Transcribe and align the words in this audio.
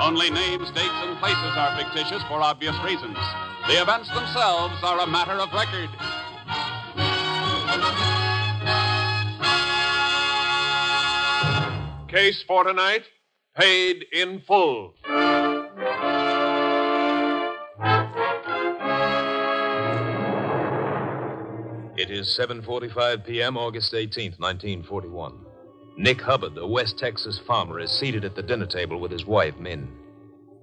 Only 0.00 0.30
names, 0.30 0.70
dates, 0.70 0.94
and 1.02 1.18
places 1.18 1.56
are 1.56 1.76
fictitious 1.76 2.22
for 2.28 2.40
obvious 2.40 2.76
reasons. 2.84 3.18
The 3.66 3.82
events 3.82 4.08
themselves 4.08 4.74
are 4.82 5.00
a 5.00 5.06
matter 5.06 5.32
of 5.32 5.52
record. 5.52 5.90
Case 12.08 12.42
for 12.46 12.64
tonight 12.64 13.02
paid 13.56 14.06
in 14.12 14.40
full. 14.46 14.94
It 21.98 22.10
is 22.10 22.28
7:45 22.28 23.26
p.m. 23.26 23.56
August 23.58 23.92
18th, 23.92 24.38
1941. 24.38 25.47
Nick 25.98 26.20
Hubbard, 26.20 26.56
a 26.56 26.64
West 26.64 26.96
Texas 26.96 27.40
farmer, 27.44 27.80
is 27.80 27.90
seated 27.90 28.24
at 28.24 28.36
the 28.36 28.42
dinner 28.42 28.66
table 28.66 29.00
with 29.00 29.10
his 29.10 29.26
wife, 29.26 29.58
Min. 29.58 29.88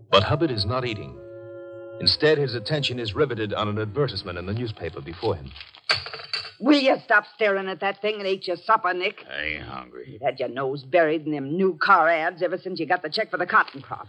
But 0.10 0.24
Hubbard 0.24 0.50
is 0.50 0.66
not 0.66 0.86
eating. 0.86 1.14
Instead, 2.00 2.38
his 2.38 2.56
attention 2.56 3.00
is 3.00 3.16
riveted 3.16 3.54
on 3.54 3.68
an 3.68 3.78
advertisement 3.78 4.38
in 4.38 4.46
the 4.46 4.54
newspaper 4.54 5.02
before 5.02 5.36
him. 5.36 5.52
Will 6.60 6.80
you 6.80 6.98
stop 7.04 7.26
staring 7.36 7.68
at 7.68 7.82
that 7.82 8.02
thing 8.02 8.16
and 8.16 8.28
eat 8.28 8.48
your 8.48 8.58
supper, 8.58 8.94
Nick? 8.94 9.26
I 9.30 9.44
ain't 9.44 9.64
hungry. 9.64 10.10
You've 10.12 10.22
had 10.22 10.40
your 10.40 10.50
nose 10.50 10.84
buried 10.84 11.26
in 11.26 11.32
them 11.32 11.58
new 11.58 11.78
car 11.78 12.10
ads 12.10 12.42
ever 12.42 12.58
since 12.58 12.80
you 12.80 12.86
got 12.86 13.02
the 13.02 13.10
check 13.10 13.30
for 13.30 13.38
the 13.38 13.46
cotton 13.46 13.82
crop. 13.82 14.08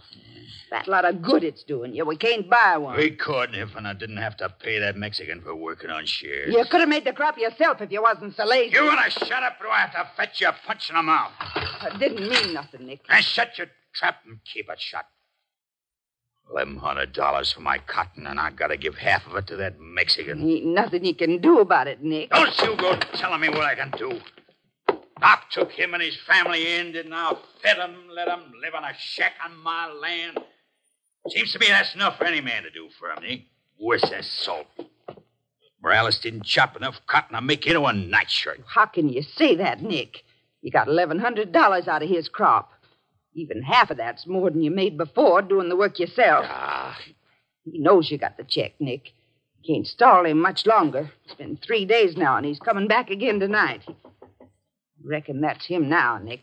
That 0.71 0.87
lot 0.87 1.05
of 1.05 1.21
good 1.21 1.43
it's 1.43 1.63
doing 1.63 1.93
you. 1.93 2.05
We 2.05 2.17
can't 2.17 2.49
buy 2.49 2.77
one. 2.77 2.97
We 2.97 3.11
could 3.11 3.53
if 3.53 3.75
I 3.75 3.93
didn't 3.93 4.17
have 4.17 4.37
to 4.37 4.49
pay 4.49 4.79
that 4.79 4.95
Mexican 4.95 5.41
for 5.41 5.55
working 5.55 5.89
on 5.89 6.05
shares. 6.05 6.53
You 6.53 6.63
could 6.69 6.81
have 6.81 6.89
made 6.89 7.05
the 7.05 7.13
crop 7.13 7.37
yourself 7.37 7.81
if 7.81 7.91
you 7.91 8.01
wasn't 8.01 8.35
so 8.35 8.45
lazy. 8.45 8.75
You 8.75 8.85
want 8.85 9.11
to 9.11 9.25
shut 9.25 9.43
up 9.43 9.59
or 9.59 9.65
do 9.65 9.69
I 9.69 9.79
have 9.79 9.91
to 9.93 10.09
fetch 10.15 10.41
you 10.41 10.47
a 10.47 10.55
punch 10.65 10.89
in 10.89 10.95
the 10.95 11.03
mouth? 11.03 11.31
I 11.39 11.95
didn't 11.97 12.29
mean 12.29 12.53
nothing, 12.53 12.85
Nick. 12.85 13.01
And 13.09 13.23
shut 13.23 13.57
your 13.57 13.67
trap 13.93 14.17
and 14.25 14.39
keep 14.45 14.69
it 14.69 14.79
shut. 14.79 15.05
Eleven 16.49 16.77
hundred 16.77 17.13
dollars 17.13 17.51
for 17.51 17.59
my 17.59 17.77
cotton, 17.77 18.25
and 18.25 18.39
I 18.39 18.51
gotta 18.51 18.77
give 18.77 18.95
half 18.95 19.27
of 19.27 19.35
it 19.35 19.47
to 19.47 19.57
that 19.57 19.79
Mexican. 19.79 20.47
Ain't 20.49 20.65
nothing 20.65 21.03
you 21.03 21.13
can 21.13 21.39
do 21.39 21.59
about 21.59 21.87
it, 21.87 22.01
Nick. 22.01 22.29
Don't 22.29 22.57
you 22.61 22.75
go 22.77 22.95
telling 23.13 23.41
me 23.41 23.49
what 23.49 23.63
I 23.63 23.75
can 23.75 23.91
do. 23.91 24.19
Doc 25.19 25.49
took 25.51 25.71
him 25.71 25.93
and 25.93 26.01
his 26.01 26.15
family 26.27 26.75
in, 26.75 26.93
didn't 26.93 27.13
I? 27.13 27.35
Fed 27.61 27.79
'em, 27.79 28.07
let 28.09 28.29
'em 28.29 28.53
live 28.61 28.75
on 28.75 28.83
a 28.83 28.93
shack 28.97 29.33
on 29.43 29.57
my 29.57 29.87
land. 29.87 30.37
Seems 31.29 31.51
to 31.53 31.59
me 31.59 31.67
that's 31.67 31.93
enough 31.95 32.17
for 32.17 32.23
any 32.23 32.39
man 32.39 32.63
to 32.63 32.69
do 32.69 32.89
for 32.97 33.11
him, 33.11 33.23
eh? 33.25 33.37
Worse 33.79 34.09
as 34.11 34.25
salt. 34.29 34.67
Morales 35.81 36.19
didn't 36.19 36.43
chop 36.43 36.75
enough 36.75 37.01
cotton 37.07 37.35
to 37.35 37.41
make 37.41 37.67
into 37.67 37.83
a 37.83 37.93
nightshirt. 37.93 38.61
How 38.67 38.85
can 38.85 39.09
you 39.09 39.21
say 39.21 39.55
that, 39.55 39.81
Nick? 39.81 40.23
You 40.61 40.71
got 40.71 40.87
$1,100 40.87 41.87
out 41.87 42.03
of 42.03 42.09
his 42.09 42.29
crop. 42.29 42.71
Even 43.37 43.61
half 43.61 43.91
of 43.91 43.97
that's 43.97 44.25
more 44.25 44.49
than 44.49 44.63
you 44.63 44.71
made 44.71 44.97
before 44.97 45.43
doing 45.43 45.69
the 45.69 45.75
work 45.75 45.99
yourself. 45.99 46.43
Ah, 46.49 46.97
He 47.71 47.77
knows 47.77 48.09
you 48.09 48.17
got 48.17 48.35
the 48.35 48.43
check, 48.43 48.73
Nick. 48.79 49.11
Can't 49.65 49.85
stall 49.85 50.25
him 50.25 50.41
much 50.41 50.65
longer. 50.65 51.11
It's 51.25 51.35
been 51.35 51.55
three 51.57 51.85
days 51.85 52.17
now, 52.17 52.37
and 52.37 52.45
he's 52.47 52.59
coming 52.59 52.87
back 52.87 53.11
again 53.11 53.39
tonight. 53.39 53.83
Reckon 55.05 55.39
that's 55.41 55.67
him 55.67 55.87
now, 55.87 56.17
Nick. 56.17 56.39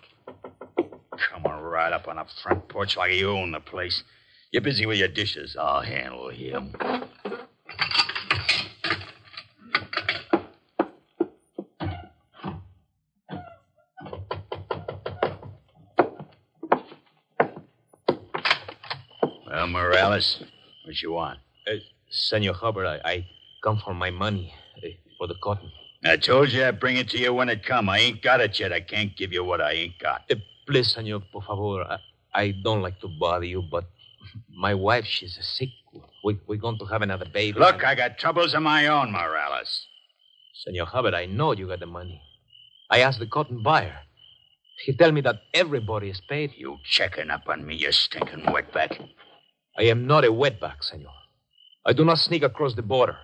come 1.32 1.44
on 1.46 1.60
right 1.62 1.92
up 1.92 2.06
on 2.06 2.16
the 2.16 2.24
front 2.42 2.68
porch 2.68 2.96
like 2.96 3.12
you 3.12 3.28
own 3.30 3.50
the 3.50 3.60
place. 3.60 4.04
You're 4.52 4.62
busy 4.62 4.86
with 4.86 4.98
your 4.98 5.08
dishes. 5.08 5.56
I'll 5.58 5.82
handle 5.82 6.28
him. 6.28 6.76
Well, 19.54 19.68
Morales, 19.68 20.42
what 20.84 21.00
you 21.00 21.12
want? 21.12 21.38
Uh, 21.70 21.74
Senor 22.10 22.54
Hubbard, 22.54 22.86
I, 22.86 23.08
I 23.08 23.28
come 23.62 23.78
for 23.78 23.94
my 23.94 24.10
money 24.10 24.52
uh, 24.78 24.88
for 25.16 25.28
the 25.28 25.36
cotton. 25.36 25.70
I 26.04 26.16
told 26.16 26.50
you 26.50 26.64
I'd 26.64 26.80
bring 26.80 26.96
it 26.96 27.08
to 27.10 27.18
you 27.18 27.32
when 27.32 27.48
it 27.48 27.64
come. 27.64 27.88
I 27.88 27.98
ain't 28.00 28.20
got 28.20 28.40
it 28.40 28.58
yet. 28.58 28.72
I 28.72 28.80
can't 28.80 29.16
give 29.16 29.32
you 29.32 29.44
what 29.44 29.60
I 29.60 29.70
ain't 29.70 29.98
got. 30.00 30.22
Uh, 30.28 30.34
please, 30.66 30.92
senor, 30.92 31.20
por 31.20 31.42
favor. 31.42 31.84
I, 31.88 31.98
I 32.34 32.50
don't 32.64 32.82
like 32.82 32.98
to 33.02 33.08
bother 33.08 33.44
you, 33.44 33.62
but 33.62 33.84
my 34.50 34.74
wife, 34.74 35.04
she's 35.04 35.38
sick. 35.40 35.68
We, 36.24 36.36
we're 36.48 36.58
going 36.58 36.78
to 36.80 36.86
have 36.86 37.02
another 37.02 37.26
baby. 37.26 37.60
Look, 37.60 37.84
I 37.84 37.94
got 37.94 38.18
troubles 38.18 38.54
of 38.54 38.62
my 38.62 38.88
own, 38.88 39.12
Morales. 39.12 39.86
Senor 40.64 40.86
Hubbard, 40.86 41.14
I 41.14 41.26
know 41.26 41.52
you 41.52 41.68
got 41.68 41.78
the 41.78 41.86
money. 41.86 42.20
I 42.90 43.02
asked 43.02 43.20
the 43.20 43.26
cotton 43.26 43.62
buyer. 43.62 44.00
He 44.84 44.92
tell 44.94 45.12
me 45.12 45.20
that 45.20 45.42
everybody 45.54 46.10
is 46.10 46.20
paid. 46.20 46.54
You 46.56 46.78
checking 46.84 47.30
up 47.30 47.48
on 47.48 47.64
me, 47.64 47.76
you 47.76 47.92
stinking 47.92 48.46
wetback. 48.46 48.98
I 49.76 49.84
am 49.84 50.06
not 50.06 50.24
a 50.24 50.32
wetback, 50.32 50.82
senor. 50.82 51.10
I 51.84 51.92
do 51.92 52.04
not 52.04 52.18
sneak 52.18 52.42
across 52.42 52.74
the 52.74 52.82
border. 52.82 53.16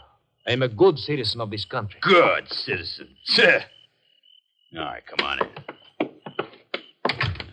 I 0.46 0.52
am 0.52 0.62
a 0.62 0.68
good 0.68 0.98
citizen 0.98 1.40
of 1.40 1.50
this 1.50 1.64
country. 1.64 2.00
Good 2.02 2.52
citizen. 2.52 3.16
All 4.76 4.84
right, 4.84 5.02
come 5.06 5.26
on 5.26 5.40
in. 5.40 5.48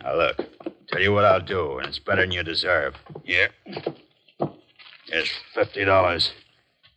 Now, 0.02 0.16
look. 0.16 0.36
Tell 0.88 1.02
you 1.02 1.12
what 1.12 1.26
I'll 1.26 1.40
do, 1.40 1.78
and 1.78 1.86
it's 1.86 1.98
better 1.98 2.22
than 2.22 2.30
you 2.30 2.42
deserve. 2.42 2.94
Here. 3.24 3.50
Here's 5.06 5.30
fifty 5.54 5.84
dollars. 5.84 6.32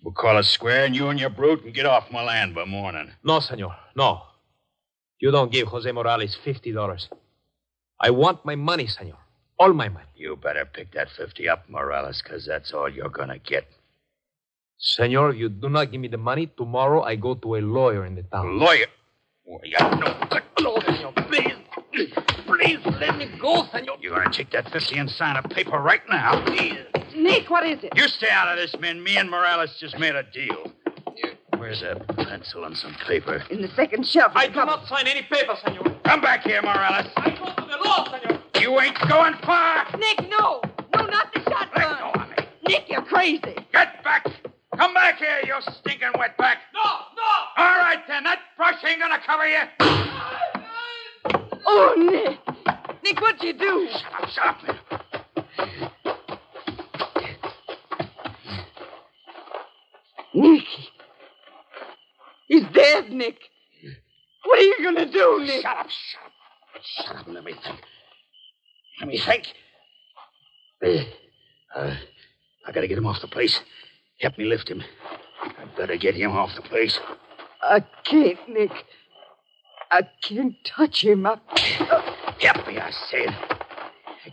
We'll 0.02 0.14
call 0.14 0.38
it 0.38 0.44
square, 0.44 0.86
and 0.86 0.96
you 0.96 1.10
and 1.10 1.20
your 1.20 1.30
brute 1.30 1.62
can 1.64 1.74
get 1.74 1.86
off 1.86 2.10
my 2.12 2.24
land 2.24 2.56
by 2.56 2.66
morning. 2.66 3.12
No, 3.24 3.40
senor. 3.40 3.76
No. 3.96 4.22
You 5.20 5.30
don't 5.30 5.52
give 5.52 5.68
Jose 5.68 5.92
Morales 5.92 6.36
$50. 6.44 7.08
I 8.00 8.10
want 8.10 8.44
my 8.44 8.56
money, 8.56 8.88
senor. 8.88 9.20
All 9.62 9.74
my 9.74 9.90
money. 9.90 10.08
You 10.16 10.36
better 10.38 10.66
pick 10.66 10.92
that 10.94 11.10
fifty 11.16 11.48
up, 11.48 11.70
Morales, 11.70 12.20
because 12.24 12.48
that's 12.48 12.74
all 12.74 12.90
you're 12.90 13.10
gonna 13.10 13.38
get. 13.38 13.68
Senor, 14.80 15.30
if 15.30 15.38
you 15.38 15.50
do 15.50 15.70
not 15.70 15.92
give 15.92 16.02
me 16.02 16.08
the 16.08 16.18
money, 16.18 16.48
tomorrow 16.48 17.04
I 17.04 17.16
go 17.16 17.36
to 17.36 17.58
a 17.58 17.62
lawyer 17.62 18.04
in 18.08 18.16
the 18.16 18.24
town. 18.24 18.58
Lawyer. 18.58 18.88
Well, 19.46 19.60
you 19.64 19.78
got 19.78 20.00
no 20.00 20.28
good. 20.32 20.42
No, 20.62 20.80
senor, 20.80 21.14
please. 21.30 22.10
Please 22.48 22.80
let 23.00 23.16
me 23.20 23.30
go, 23.40 23.68
senor. 23.72 23.98
You're 24.02 24.16
gonna 24.16 24.34
take 24.34 24.50
that 24.50 24.72
fifty 24.72 24.98
and 24.98 25.08
sign 25.08 25.36
a 25.36 25.44
paper 25.44 25.78
right 25.78 26.02
now. 26.10 26.44
Please. 26.46 26.80
Nick, 27.16 27.52
what 27.52 27.64
is 27.64 27.84
it? 27.84 27.94
You 27.96 28.08
stay 28.08 28.32
out 28.32 28.48
of 28.48 28.58
this, 28.58 28.76
Min. 28.80 29.04
Me 29.04 29.18
and 29.18 29.30
Morales 29.30 29.78
just 29.80 30.00
made 30.00 30.16
a 30.16 30.24
deal. 30.24 30.72
Where's 31.60 31.84
a 31.84 32.02
pencil 32.18 32.64
and 32.64 32.76
some 32.76 32.96
paper? 33.06 33.44
In 33.52 33.62
the 33.62 33.68
second 33.76 34.08
shelf. 34.08 34.32
I 34.34 34.48
the 34.48 34.54
do 34.54 34.66
not 34.66 34.88
sign 34.88 35.06
any 35.06 35.22
paper, 35.22 35.56
senor. 35.64 35.84
Come 36.04 36.22
back 36.22 36.42
here, 36.42 36.64
Morales. 36.64 37.06
I 37.16 37.30
go 37.30 37.46
to 37.46 37.68
the 37.70 37.78
law, 37.88 38.10
senor. 38.10 38.31
You 38.62 38.80
ain't 38.80 38.96
going 39.10 39.34
far. 39.44 39.88
Nick, 39.98 40.30
no. 40.30 40.62
No, 40.96 41.06
not 41.08 41.34
the 41.34 41.42
shotgun. 41.50 41.74
Let 41.74 42.00
go 42.00 42.22
of 42.22 42.30
me. 42.30 42.36
Nick, 42.68 42.90
you're 42.90 43.02
crazy. 43.02 43.56
Get 43.74 44.04
back. 44.04 44.28
Come 44.78 44.94
back 44.94 45.18
here, 45.18 45.40
you 45.48 45.56
stinking 45.80 46.14
wetback. 46.14 46.58
No, 46.72 46.84
no. 46.84 47.32
All 47.58 47.78
right, 47.80 47.98
then. 48.08 48.24
That 48.24 48.38
brush 48.56 48.76
ain't 48.86 49.00
gonna 49.00 49.18
cover 49.26 49.48
you. 49.48 49.64
Oh, 51.66 51.96
Nick. 51.98 52.40
Nick, 53.04 53.20
what'd 53.20 53.42
you 53.42 53.54
do? 53.54 53.90
Shut 53.92 54.14
up, 54.22 54.30
shut 54.30 54.46
up, 54.46 54.64
man. 54.64 54.78
Nick. 60.36 60.64
He's 62.48 62.64
dead, 62.74 63.12
Nick. 63.12 63.40
What 64.46 64.60
are 64.60 64.62
you 64.62 64.78
going 64.84 64.96
to 64.98 65.12
do, 65.12 65.40
Nick? 65.46 65.64
Shut 65.64 65.78
up, 65.78 65.90
shut 65.90 66.22
up. 66.26 66.32
Shut 66.84 67.16
up 67.16 67.26
and 67.26 67.36
let 67.36 67.44
me 67.44 67.54
think. 67.54 67.80
Let 69.02 69.08
me 69.08 69.18
think. 69.18 69.48
Uh, 71.76 71.96
I 72.68 72.72
gotta 72.72 72.88
get 72.88 73.00
him 73.00 73.08
off 73.08 73.20
the 73.20 73.28
place. 73.28 73.60
Help 74.20 74.38
me 74.38 74.46
lift 74.46 74.70
him. 74.70 74.84
I 75.42 75.66
better 75.76 75.98
get 75.98 76.14
him 76.14 76.32
off 76.32 76.56
the 76.56 76.62
place. 76.62 77.00
I 77.64 77.84
can't, 78.04 78.38
Nick. 78.48 78.72
I 79.90 80.02
can't 80.22 80.54
touch 80.64 81.04
him. 81.04 81.26
I... 81.26 81.40
Help 82.40 82.68
me, 82.68 82.78
I 82.78 82.92
said. 83.10 83.36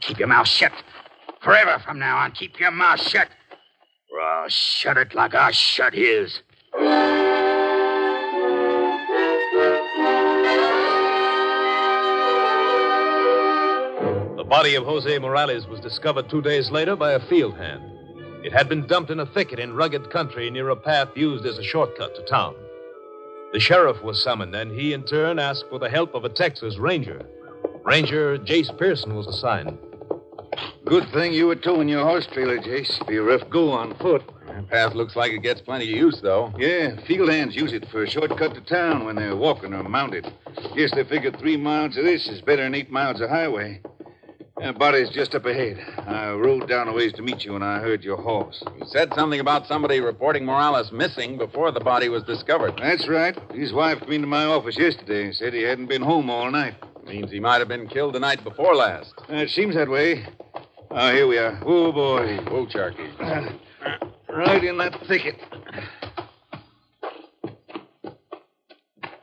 Keep 0.02 0.18
your 0.18 0.28
mouth 0.28 0.46
shut. 0.46 0.72
Forever 1.40 1.82
from 1.82 1.98
now 1.98 2.18
on, 2.18 2.32
keep 2.32 2.60
your 2.60 2.70
mouth 2.70 3.00
shut. 3.00 3.28
Or 4.12 4.20
I'll 4.20 4.48
shut 4.50 4.98
it 4.98 5.14
like 5.14 5.34
I 5.34 5.50
shut 5.50 5.94
his. 5.94 6.42
Body 14.48 14.76
of 14.76 14.84
Jose 14.84 15.18
Morales 15.18 15.66
was 15.66 15.78
discovered 15.80 16.30
two 16.30 16.40
days 16.40 16.70
later 16.70 16.96
by 16.96 17.12
a 17.12 17.20
field 17.28 17.54
hand. 17.56 17.82
It 18.42 18.52
had 18.52 18.66
been 18.66 18.86
dumped 18.86 19.10
in 19.10 19.20
a 19.20 19.26
thicket 19.26 19.58
in 19.58 19.74
rugged 19.74 20.10
country 20.10 20.48
near 20.48 20.70
a 20.70 20.76
path 20.76 21.08
used 21.14 21.44
as 21.44 21.58
a 21.58 21.62
shortcut 21.62 22.14
to 22.14 22.24
town. 22.24 22.54
The 23.52 23.60
sheriff 23.60 24.02
was 24.02 24.22
summoned, 24.22 24.54
and 24.54 24.72
he 24.72 24.94
in 24.94 25.02
turn 25.04 25.38
asked 25.38 25.66
for 25.68 25.78
the 25.78 25.90
help 25.90 26.14
of 26.14 26.24
a 26.24 26.30
Texas 26.30 26.78
ranger. 26.78 27.26
Ranger 27.84 28.38
Jace 28.38 28.76
Pearson 28.78 29.14
was 29.14 29.26
assigned. 29.26 29.76
Good 30.86 31.10
thing 31.12 31.34
you 31.34 31.46
were 31.46 31.56
towing 31.56 31.88
your 31.88 32.04
horse 32.04 32.26
trailer, 32.26 32.58
Jace. 32.58 33.06
Be 33.06 33.16
a 33.16 33.22
rough 33.22 33.48
go 33.50 33.72
on 33.72 33.94
foot. 33.98 34.22
That 34.46 34.68
path 34.70 34.94
looks 34.94 35.14
like 35.14 35.32
it 35.32 35.42
gets 35.42 35.60
plenty 35.60 35.92
of 35.92 35.96
use, 35.96 36.20
though. 36.22 36.54
Yeah, 36.56 36.96
field 37.06 37.28
hands 37.28 37.54
use 37.54 37.74
it 37.74 37.86
for 37.90 38.02
a 38.02 38.08
shortcut 38.08 38.54
to 38.54 38.62
town 38.62 39.04
when 39.04 39.16
they're 39.16 39.36
walking 39.36 39.74
or 39.74 39.82
mounted. 39.82 40.32
Guess 40.74 40.94
they 40.94 41.04
figure 41.04 41.32
three 41.32 41.58
miles 41.58 41.98
of 41.98 42.04
this 42.04 42.26
is 42.28 42.40
better 42.40 42.62
than 42.62 42.74
eight 42.74 42.90
miles 42.90 43.20
of 43.20 43.28
highway. 43.28 43.82
That 44.60 44.76
body's 44.78 45.08
just 45.10 45.34
up 45.34 45.46
ahead. 45.46 45.78
I 46.06 46.30
rode 46.30 46.68
down 46.68 46.88
a 46.88 46.92
ways 46.92 47.12
to 47.14 47.22
meet 47.22 47.44
you 47.44 47.52
when 47.52 47.62
I 47.62 47.78
heard 47.78 48.02
your 48.02 48.16
horse. 48.16 48.62
You 48.78 48.86
said 48.86 49.14
something 49.14 49.38
about 49.38 49.66
somebody 49.66 50.00
reporting 50.00 50.44
Morales 50.44 50.90
missing 50.90 51.38
before 51.38 51.70
the 51.70 51.80
body 51.80 52.08
was 52.08 52.24
discovered. 52.24 52.74
That's 52.76 53.06
right. 53.06 53.38
His 53.52 53.72
wife 53.72 54.00
came 54.00 54.12
into 54.12 54.26
my 54.26 54.44
office 54.44 54.76
yesterday 54.76 55.26
and 55.26 55.34
said 55.34 55.54
he 55.54 55.62
hadn't 55.62 55.86
been 55.86 56.02
home 56.02 56.28
all 56.28 56.50
night. 56.50 56.74
Means 57.06 57.30
he 57.30 57.40
might 57.40 57.58
have 57.58 57.68
been 57.68 57.88
killed 57.88 58.14
the 58.14 58.20
night 58.20 58.42
before 58.42 58.74
last. 58.74 59.14
Uh, 59.30 59.36
it 59.36 59.50
seems 59.50 59.76
that 59.76 59.88
way. 59.88 60.26
Oh, 60.90 61.12
here 61.12 61.26
we 61.26 61.38
are. 61.38 61.58
Oh, 61.64 61.92
boy. 61.92 62.38
Whoa, 62.48 62.66
Charcoal. 62.66 63.06
Right 64.28 64.64
in 64.64 64.76
that 64.78 64.98
thicket. 65.06 65.36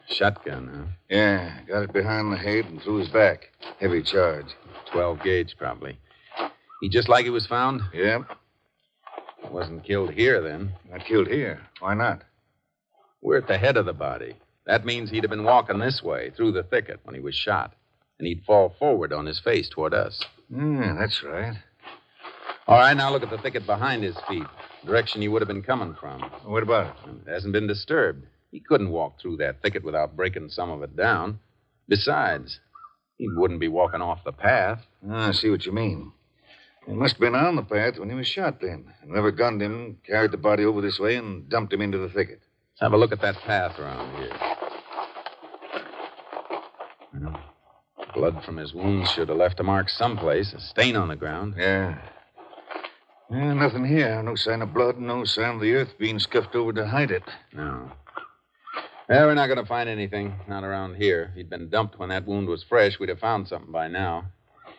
Shotgun, 0.07 0.71
huh? 0.73 0.91
Yeah, 1.09 1.59
got 1.67 1.83
it 1.83 1.93
behind 1.93 2.31
the 2.31 2.37
head 2.37 2.65
and 2.65 2.81
through 2.81 2.97
his 2.97 3.09
back. 3.09 3.49
Heavy 3.79 4.01
charge. 4.01 4.47
12 4.95 5.23
gauge, 5.23 5.55
probably. 5.57 5.97
He 6.81 6.87
just 6.87 7.09
like 7.09 7.25
he 7.25 7.29
was 7.29 7.45
found? 7.45 7.81
Yeah, 7.93 8.19
Wasn't 9.51 9.83
killed 9.83 10.11
here, 10.13 10.41
then. 10.41 10.71
not 10.89 11.05
killed 11.05 11.27
here. 11.27 11.61
Why 11.79 11.93
not? 11.95 12.21
We're 13.21 13.37
at 13.39 13.47
the 13.47 13.57
head 13.57 13.75
of 13.75 13.85
the 13.85 13.93
body. 13.93 14.35
That 14.65 14.85
means 14.85 15.09
he'd 15.09 15.23
have 15.23 15.29
been 15.29 15.43
walking 15.43 15.79
this 15.79 16.01
way, 16.01 16.31
through 16.31 16.53
the 16.53 16.63
thicket, 16.63 17.01
when 17.03 17.13
he 17.13 17.19
was 17.21 17.35
shot. 17.35 17.73
And 18.19 18.27
he'd 18.27 18.43
fall 18.45 18.73
forward 18.79 19.11
on 19.11 19.25
his 19.25 19.39
face 19.39 19.67
toward 19.67 19.93
us. 19.93 20.23
Yeah, 20.49 20.95
that's 20.97 21.21
right. 21.23 21.57
All 22.67 22.79
right, 22.79 22.95
now 22.95 23.11
look 23.11 23.23
at 23.23 23.29
the 23.29 23.37
thicket 23.37 23.65
behind 23.65 24.01
his 24.03 24.15
feet. 24.29 24.47
Direction 24.85 25.21
he 25.21 25.27
would 25.27 25.41
have 25.41 25.49
been 25.49 25.61
coming 25.61 25.95
from. 25.99 26.21
What 26.45 26.63
about 26.63 26.87
it? 26.87 27.27
It 27.27 27.31
hasn't 27.31 27.51
been 27.53 27.67
disturbed. 27.67 28.25
He 28.51 28.61
couldn't 28.61 28.89
walk 28.91 29.19
through 29.19 29.37
that 29.37 29.61
thicket 29.61 29.83
without 29.83 30.15
breaking 30.15 30.49
some 30.49 30.69
of 30.71 30.81
it 30.83 30.95
down. 30.95 31.39
Besides, 31.89 32.59
he 33.17 33.27
wouldn't 33.29 33.59
be 33.59 33.67
walking 33.67 34.01
off 34.01 34.23
the 34.23 34.31
path. 34.31 34.85
Ah, 35.09 35.29
I 35.29 35.31
see 35.31 35.49
what 35.49 35.65
you 35.65 35.71
mean. 35.71 36.11
He 36.85 36.93
must 36.93 37.15
have 37.15 37.21
been 37.21 37.35
on 37.35 37.55
the 37.55 37.63
path 37.63 37.97
when 37.97 38.09
he 38.09 38.15
was 38.15 38.27
shot 38.27 38.61
then. 38.61 38.93
Whoever 39.07 39.31
gunned 39.31 39.61
him 39.61 39.97
carried 40.05 40.31
the 40.31 40.37
body 40.37 40.65
over 40.65 40.81
this 40.81 40.99
way 40.99 41.15
and 41.15 41.49
dumped 41.49 41.73
him 41.73 41.81
into 41.81 41.97
the 41.97 42.09
thicket. 42.09 42.41
Let's 42.73 42.81
have 42.81 42.93
a 42.93 42.97
look 42.97 43.11
at 43.11 43.21
that 43.21 43.35
path 43.37 43.79
around 43.79 44.17
here. 44.17 44.37
Well, 47.19 47.39
blood 48.13 48.43
from 48.43 48.57
his 48.57 48.73
wounds 48.73 49.09
should 49.11 49.29
have 49.29 49.37
left 49.37 49.59
a 49.59 49.63
mark 49.63 49.89
someplace, 49.89 50.53
a 50.53 50.59
stain 50.59 50.95
on 50.95 51.07
the 51.07 51.15
ground. 51.15 51.55
Yeah. 51.57 51.97
Yeah, 53.31 53.53
nothing 53.53 53.85
here. 53.85 54.21
No 54.21 54.35
sign 54.35 54.61
of 54.61 54.73
blood, 54.73 54.99
no 54.99 55.23
sign 55.25 55.55
of 55.55 55.61
the 55.61 55.73
earth 55.73 55.97
being 55.97 56.19
scuffed 56.19 56.55
over 56.55 56.71
to 56.73 56.85
hide 56.85 57.09
it. 57.11 57.23
No. 57.53 57.91
Well, 59.07 59.27
we're 59.27 59.35
not 59.35 59.47
going 59.47 59.59
to 59.59 59.65
find 59.65 59.87
anything. 59.87 60.33
Not 60.47 60.63
around 60.63 60.95
here. 60.95 61.29
If 61.29 61.35
he'd 61.35 61.49
been 61.49 61.69
dumped 61.69 61.99
when 61.99 62.09
that 62.09 62.25
wound 62.25 62.47
was 62.47 62.63
fresh, 62.63 62.99
we'd 62.99 63.09
have 63.09 63.19
found 63.19 63.47
something 63.47 63.71
by 63.71 63.87
now. 63.87 64.25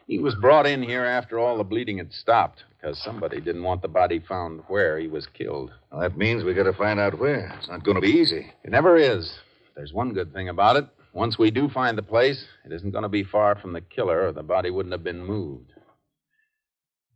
He 0.09 0.18
was 0.18 0.35
brought 0.35 0.66
in 0.66 0.83
here 0.83 1.04
after 1.04 1.38
all 1.38 1.56
the 1.56 1.64
bleeding 1.64 1.99
had 1.99 2.12
stopped 2.12 2.64
because 2.71 3.00
somebody 3.02 3.40
didn't 3.40 3.62
want 3.62 3.83
the 3.83 3.88
body 3.88 4.18
found 4.18 4.62
where 4.66 4.99
he 4.99 5.06
was 5.06 5.28
killed. 5.28 5.73
Well, 5.90 6.00
that 6.00 6.16
means 6.16 6.42
we 6.42 6.54
got 6.54 6.64
to 6.64 6.73
find 6.73 6.99
out 6.99 7.18
where. 7.18 7.54
It's 7.59 7.68
not 7.68 7.85
going 7.85 7.97
to 7.97 8.00
be 8.00 8.09
easy. 8.09 8.52
It 8.64 8.71
never 8.71 8.97
is. 8.97 9.38
There's 9.76 9.92
one 9.92 10.12
good 10.12 10.33
thing 10.33 10.49
about 10.49 10.76
it. 10.76 10.87
Once 11.12 11.38
we 11.38 11.50
do 11.50 11.68
find 11.68 11.97
the 11.97 12.02
place, 12.02 12.47
it 12.64 12.73
isn't 12.73 12.90
going 12.90 13.02
to 13.02 13.09
be 13.09 13.25
far 13.25 13.56
from 13.56 13.73
the 13.73 13.80
killer, 13.80 14.26
or 14.26 14.33
the 14.33 14.42
body 14.42 14.71
wouldn't 14.71 14.92
have 14.92 15.04
been 15.04 15.25
moved. 15.25 15.73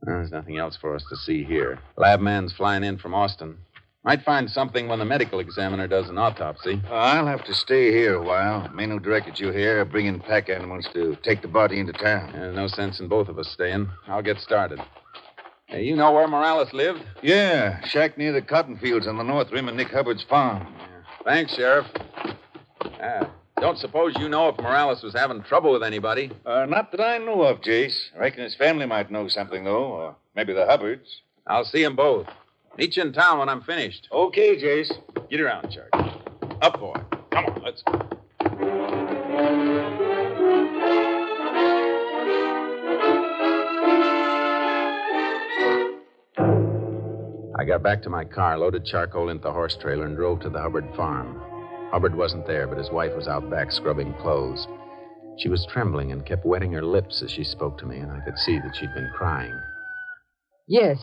There's 0.02 0.30
nothing 0.30 0.58
else 0.58 0.76
for 0.80 0.94
us 0.94 1.04
to 1.10 1.16
see 1.16 1.44
here. 1.44 1.80
Lab 1.96 2.20
man's 2.20 2.52
flying 2.52 2.84
in 2.84 2.98
from 2.98 3.14
Austin. 3.14 3.58
Might 4.02 4.24
find 4.24 4.50
something 4.50 4.88
when 4.88 4.98
the 4.98 5.04
medical 5.04 5.40
examiner 5.40 5.86
does 5.86 6.08
an 6.08 6.16
autopsy. 6.16 6.80
Uh, 6.88 6.94
I'll 6.94 7.26
have 7.26 7.44
to 7.44 7.52
stay 7.54 7.92
here 7.92 8.14
a 8.14 8.22
while. 8.22 8.66
Men 8.70 8.90
who 8.90 8.98
directed 8.98 9.38
you 9.38 9.52
here 9.52 9.82
are 9.82 9.84
bringing 9.84 10.20
pack 10.20 10.48
animals 10.48 10.88
to 10.94 11.16
take 11.22 11.42
the 11.42 11.48
body 11.48 11.78
into 11.78 11.92
town. 11.92 12.32
There's 12.32 12.56
no 12.56 12.66
sense 12.66 12.98
in 12.98 13.08
both 13.08 13.28
of 13.28 13.38
us 13.38 13.48
staying. 13.50 13.90
I'll 14.08 14.22
get 14.22 14.38
started. 14.38 14.80
Hey, 15.66 15.84
you 15.84 15.96
know 15.96 16.12
where 16.12 16.26
Morales 16.26 16.72
lived? 16.72 17.02
Yeah, 17.22 17.84
shack 17.84 18.16
near 18.16 18.32
the 18.32 18.40
cotton 18.40 18.78
fields 18.78 19.06
on 19.06 19.18
the 19.18 19.22
north 19.22 19.52
rim 19.52 19.68
of 19.68 19.74
Nick 19.74 19.90
Hubbard's 19.90 20.22
farm. 20.24 20.66
Thanks, 21.24 21.54
Sheriff. 21.54 21.86
Ah, 23.02 23.28
don't 23.60 23.78
suppose 23.78 24.14
you 24.18 24.30
know 24.30 24.48
if 24.48 24.56
Morales 24.58 25.02
was 25.02 25.12
having 25.12 25.42
trouble 25.42 25.72
with 25.72 25.82
anybody? 25.82 26.30
Uh, 26.46 26.64
not 26.64 26.90
that 26.92 27.02
I 27.02 27.18
know 27.18 27.42
of, 27.42 27.60
Jace. 27.60 28.08
I 28.16 28.20
reckon 28.20 28.42
his 28.44 28.54
family 28.54 28.86
might 28.86 29.10
know 29.10 29.28
something, 29.28 29.62
though, 29.62 29.84
or 29.84 30.16
maybe 30.34 30.54
the 30.54 30.64
Hubbards. 30.66 31.20
I'll 31.46 31.64
see 31.64 31.84
'em 31.84 31.96
both. 31.96 32.26
Meet 32.78 32.96
you 32.96 33.02
in 33.02 33.12
town 33.12 33.38
when 33.38 33.48
I'm 33.48 33.62
finished. 33.62 34.08
Okay, 34.10 34.56
Jace. 34.56 34.90
Get 35.28 35.40
around, 35.40 35.70
Charlie. 35.70 36.14
Up, 36.62 36.78
boy. 36.78 36.94
Come 37.30 37.44
on, 37.46 37.62
let's 37.62 37.82
go. 37.82 38.00
I 47.58 47.64
got 47.64 47.82
back 47.82 48.02
to 48.04 48.10
my 48.10 48.24
car, 48.24 48.56
loaded 48.56 48.86
charcoal 48.86 49.28
into 49.28 49.42
the 49.42 49.52
horse 49.52 49.76
trailer, 49.76 50.06
and 50.06 50.16
drove 50.16 50.40
to 50.40 50.48
the 50.48 50.60
Hubbard 50.60 50.88
farm. 50.96 51.38
Hubbard 51.90 52.14
wasn't 52.16 52.46
there, 52.46 52.66
but 52.66 52.78
his 52.78 52.90
wife 52.90 53.14
was 53.14 53.28
out 53.28 53.50
back 53.50 53.70
scrubbing 53.70 54.14
clothes. 54.14 54.66
She 55.38 55.50
was 55.50 55.66
trembling 55.70 56.12
and 56.12 56.24
kept 56.24 56.46
wetting 56.46 56.72
her 56.72 56.82
lips 56.82 57.20
as 57.22 57.30
she 57.30 57.44
spoke 57.44 57.76
to 57.78 57.86
me, 57.86 57.98
and 57.98 58.10
I 58.10 58.20
could 58.20 58.38
see 58.38 58.58
that 58.58 58.74
she'd 58.76 58.94
been 58.94 59.10
crying. 59.14 59.58
Yes. 60.66 60.98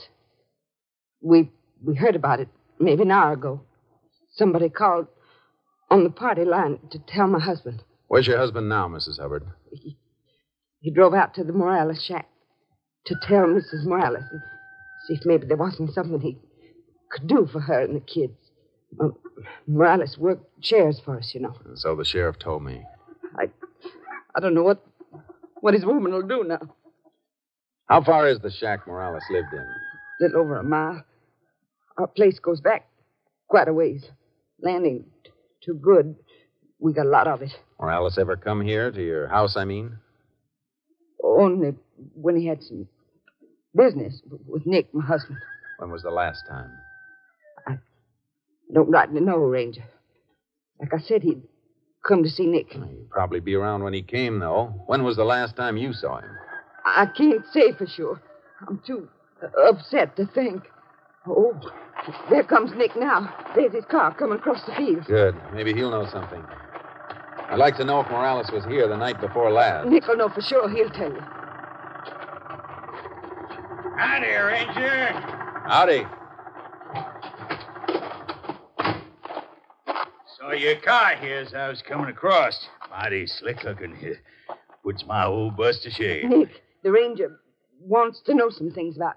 We 1.21 1.51
we 1.83 1.95
heard 1.95 2.15
about 2.15 2.39
it 2.39 2.47
maybe 2.79 3.03
an 3.03 3.11
hour 3.11 3.33
ago. 3.33 3.61
Somebody 4.35 4.69
called 4.69 5.07
on 5.89 6.03
the 6.03 6.09
party 6.09 6.45
line 6.45 6.79
to 6.91 6.99
tell 6.99 7.27
my 7.27 7.39
husband. 7.39 7.83
Where's 8.07 8.27
your 8.27 8.37
husband 8.37 8.69
now, 8.69 8.87
Mrs. 8.87 9.19
Hubbard? 9.19 9.43
He, 9.71 9.97
he 10.79 10.91
drove 10.91 11.13
out 11.13 11.33
to 11.35 11.43
the 11.43 11.53
Morales 11.53 12.03
shack 12.03 12.27
to 13.05 13.15
tell 13.23 13.45
Mrs. 13.45 13.85
Morales 13.85 14.23
and 14.31 14.41
see 15.07 15.13
if 15.15 15.25
maybe 15.25 15.47
there 15.47 15.57
wasn't 15.57 15.93
something 15.93 16.19
he 16.19 16.37
could 17.11 17.27
do 17.27 17.47
for 17.51 17.59
her 17.61 17.81
and 17.81 17.95
the 17.95 17.99
kids. 18.01 18.33
Morales 19.67 20.17
worked 20.17 20.61
chairs 20.61 20.99
for 21.03 21.17
us, 21.17 21.31
you 21.33 21.41
know. 21.41 21.55
And 21.65 21.77
so 21.77 21.95
the 21.95 22.05
sheriff 22.05 22.39
told 22.39 22.63
me. 22.63 22.83
I 23.37 23.49
I 24.35 24.39
don't 24.39 24.53
know 24.53 24.63
what 24.63 24.83
what 25.61 25.73
his 25.73 25.85
woman 25.85 26.11
will 26.13 26.21
do 26.27 26.43
now. 26.43 26.75
How 27.87 28.01
far 28.03 28.27
is 28.27 28.39
the 28.39 28.51
shack 28.51 28.87
Morales 28.87 29.23
lived 29.29 29.53
in? 29.53 29.65
little 30.19 30.41
over 30.41 30.57
a 30.57 30.63
mile. 30.63 31.03
Our 31.97 32.07
place 32.07 32.39
goes 32.39 32.61
back 32.61 32.87
quite 33.47 33.67
a 33.67 33.73
ways. 33.73 34.05
Landing 34.61 35.05
t- 35.23 35.31
too 35.63 35.75
good. 35.75 36.15
We 36.79 36.93
got 36.93 37.05
a 37.05 37.09
lot 37.09 37.27
of 37.27 37.41
it. 37.41 37.51
Morales 37.79 38.17
ever 38.17 38.35
come 38.35 38.61
here 38.61 38.91
to 38.91 39.03
your 39.03 39.27
house, 39.27 39.55
I 39.57 39.65
mean? 39.65 39.97
Only 41.23 41.73
when 42.13 42.35
he 42.35 42.45
had 42.45 42.61
some 42.63 42.87
business 43.75 44.21
with 44.47 44.65
Nick, 44.65 44.93
my 44.93 45.05
husband. 45.05 45.39
When 45.79 45.91
was 45.91 46.03
the 46.03 46.11
last 46.11 46.43
time? 46.47 46.71
I 47.67 47.77
don't 48.73 48.89
rightly 48.89 49.21
know, 49.21 49.37
Ranger. 49.37 49.83
Like 50.79 50.93
I 50.93 50.99
said, 50.99 51.23
he'd 51.23 51.41
come 52.07 52.23
to 52.23 52.29
see 52.29 52.45
Nick. 52.45 52.71
He'd 52.73 53.09
probably 53.09 53.39
be 53.39 53.55
around 53.55 53.83
when 53.83 53.93
he 53.93 54.01
came, 54.03 54.39
though. 54.39 54.83
When 54.85 55.03
was 55.03 55.15
the 55.15 55.23
last 55.23 55.55
time 55.55 55.77
you 55.77 55.93
saw 55.93 56.19
him? 56.19 56.29
I 56.85 57.07
can't 57.07 57.45
say 57.51 57.73
for 57.73 57.85
sure. 57.87 58.21
I'm 58.67 58.81
too 58.85 59.09
upset 59.67 60.15
to 60.17 60.25
think. 60.25 60.63
Oh, 61.27 61.59
there 62.29 62.43
comes 62.43 62.71
Nick 62.75 62.95
now. 62.95 63.33
There's 63.55 63.73
his 63.73 63.85
car 63.85 64.13
coming 64.13 64.37
across 64.37 64.63
the 64.65 64.73
field. 64.75 65.05
Good. 65.05 65.35
Maybe 65.53 65.73
he'll 65.73 65.91
know 65.91 66.07
something. 66.09 66.43
I'd 67.49 67.59
like 67.59 67.75
to 67.77 67.85
know 67.85 68.01
if 68.01 68.09
Morales 68.09 68.51
was 68.51 68.65
here 68.65 68.87
the 68.87 68.97
night 68.97 69.19
before 69.21 69.51
last. 69.51 69.87
Nick 69.87 70.07
will 70.07 70.17
know 70.17 70.29
for 70.29 70.41
sure. 70.41 70.69
He'll 70.69 70.89
tell 70.89 71.11
you. 71.11 71.21
Howdy, 73.97 74.27
Ranger. 74.27 75.11
Howdy. 75.65 76.05
Saw 80.37 80.51
your 80.51 80.75
car 80.77 81.15
here 81.15 81.39
as 81.39 81.53
I 81.53 81.67
was 81.67 81.81
coming 81.81 82.09
across. 82.09 82.67
Mighty 82.89 83.27
slick 83.27 83.63
looking. 83.63 83.97
Puts 84.83 85.05
my 85.05 85.25
old 85.25 85.57
bus 85.57 85.79
to 85.79 85.89
shame. 85.89 86.29
Nick, 86.29 86.63
the 86.83 86.91
ranger 86.91 87.39
wants 87.81 88.21
to 88.21 88.33
know 88.33 88.49
some 88.49 88.71
things 88.71 88.95
about 88.95 89.15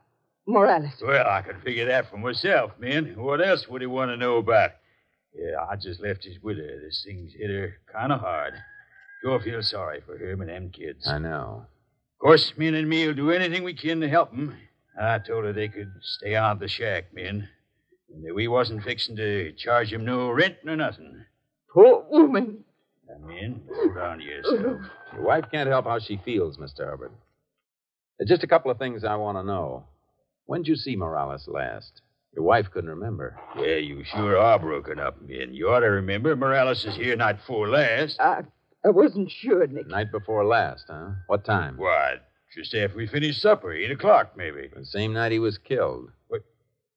Morales. 0.51 0.93
Well, 1.03 1.27
I 1.27 1.43
could 1.43 1.63
figure 1.63 1.87
that 1.87 2.11
for 2.11 2.17
myself, 2.17 2.73
man. 2.79 3.15
What 3.17 3.41
else 3.41 3.69
would 3.69 3.81
he 3.81 3.87
want 3.87 4.11
to 4.11 4.17
know 4.17 4.37
about? 4.39 4.73
Yeah, 5.35 5.65
I 5.71 5.77
just 5.77 6.01
left 6.01 6.25
his 6.25 6.41
widow. 6.43 6.67
This 6.83 7.05
thing's 7.07 7.33
hit 7.33 7.51
her 7.51 7.75
kind 7.93 8.13
of 8.13 8.21
hard. 8.21 8.55
Sure 9.23 9.41
feel 9.41 9.63
sorry 9.63 10.01
for 10.05 10.17
him 10.17 10.41
and 10.41 10.51
them 10.51 10.71
kids. 10.71 11.07
I 11.07 11.19
know. 11.19 11.67
Of 12.15 12.19
course, 12.19 12.53
me 12.57 12.69
and 12.69 12.89
Min 12.89 13.07
will 13.07 13.15
do 13.15 13.31
anything 13.31 13.63
we 13.65 13.75
can 13.75 14.01
to 14.01 14.09
help 14.09 14.33
'em. 14.33 14.57
I 15.01 15.19
told 15.19 15.45
her 15.45 15.53
they 15.53 15.69
could 15.69 15.93
stay 16.03 16.35
out 16.35 16.53
of 16.53 16.59
the 16.59 16.69
shack, 16.69 17.13
Min. 17.15 17.49
And 18.13 18.25
that 18.25 18.35
we 18.35 18.49
wasn't 18.49 18.83
fixing 18.83 19.17
to 19.17 19.53
charge 19.53 19.93
'em 19.93 20.05
no 20.05 20.31
rent 20.31 20.57
nor 20.65 20.77
nothing. 20.77 21.25
Poor 21.73 22.05
woman. 22.11 22.65
Now, 23.09 23.27
Min, 23.27 23.63
hold 23.73 23.97
on 23.97 24.19
to 24.19 24.25
yourself. 24.25 24.81
Your 25.13 25.23
wife 25.23 25.45
can't 25.51 25.69
help 25.69 25.85
how 25.85 25.99
she 26.01 26.17
feels, 26.19 26.59
Mr. 26.59 26.89
Hubbard. 26.91 27.13
There's 28.19 28.29
just 28.29 28.43
a 28.43 28.49
couple 28.49 28.71
of 28.71 28.79
things 28.79 29.05
I 29.05 29.17
want 29.17 29.39
to 29.39 29.45
know. 29.45 29.85
When'd 30.51 30.67
you 30.67 30.75
see 30.75 30.97
Morales 30.97 31.47
last? 31.47 32.03
Your 32.35 32.43
wife 32.43 32.73
couldn't 32.73 32.91
remember. 32.91 33.39
Yeah, 33.57 33.77
you 33.77 34.03
sure 34.03 34.37
are 34.37 34.59
broken 34.59 34.99
up, 34.99 35.23
Min. 35.23 35.55
You 35.55 35.71
ought 35.71 35.79
to 35.79 35.87
remember 35.87 36.35
Morales 36.35 36.85
is 36.85 36.97
here 36.97 37.15
night 37.15 37.37
before 37.37 37.69
last. 37.69 38.21
I, 38.21 38.43
I 38.85 38.89
wasn't 38.89 39.31
sure, 39.31 39.65
Nick. 39.69 39.87
Night 39.87 40.11
before 40.11 40.45
last, 40.45 40.87
huh? 40.89 41.11
What 41.29 41.45
time? 41.45 41.77
What? 41.77 42.29
Just 42.53 42.75
after 42.75 42.97
we 42.97 43.07
finished 43.07 43.41
supper, 43.41 43.73
eight 43.73 43.93
o'clock, 43.93 44.37
maybe. 44.37 44.69
The 44.75 44.85
same 44.85 45.13
night 45.13 45.31
he 45.31 45.39
was 45.39 45.57
killed. 45.57 46.11
What? 46.27 46.41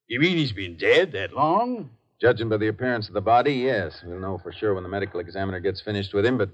You 0.08 0.20
mean 0.20 0.36
he's 0.36 0.52
been 0.52 0.76
dead 0.76 1.12
that 1.12 1.34
long? 1.34 1.92
Judging 2.20 2.50
by 2.50 2.58
the 2.58 2.70
appearance 2.70 3.08
of 3.08 3.14
the 3.14 3.22
body, 3.22 3.54
yes. 3.54 4.02
We'll 4.04 4.18
know 4.18 4.40
for 4.40 4.52
sure 4.52 4.74
when 4.74 4.82
the 4.82 4.90
medical 4.90 5.20
examiner 5.20 5.60
gets 5.60 5.80
finished 5.80 6.16
with 6.16 6.26
him, 6.26 6.40
but 6.40 6.50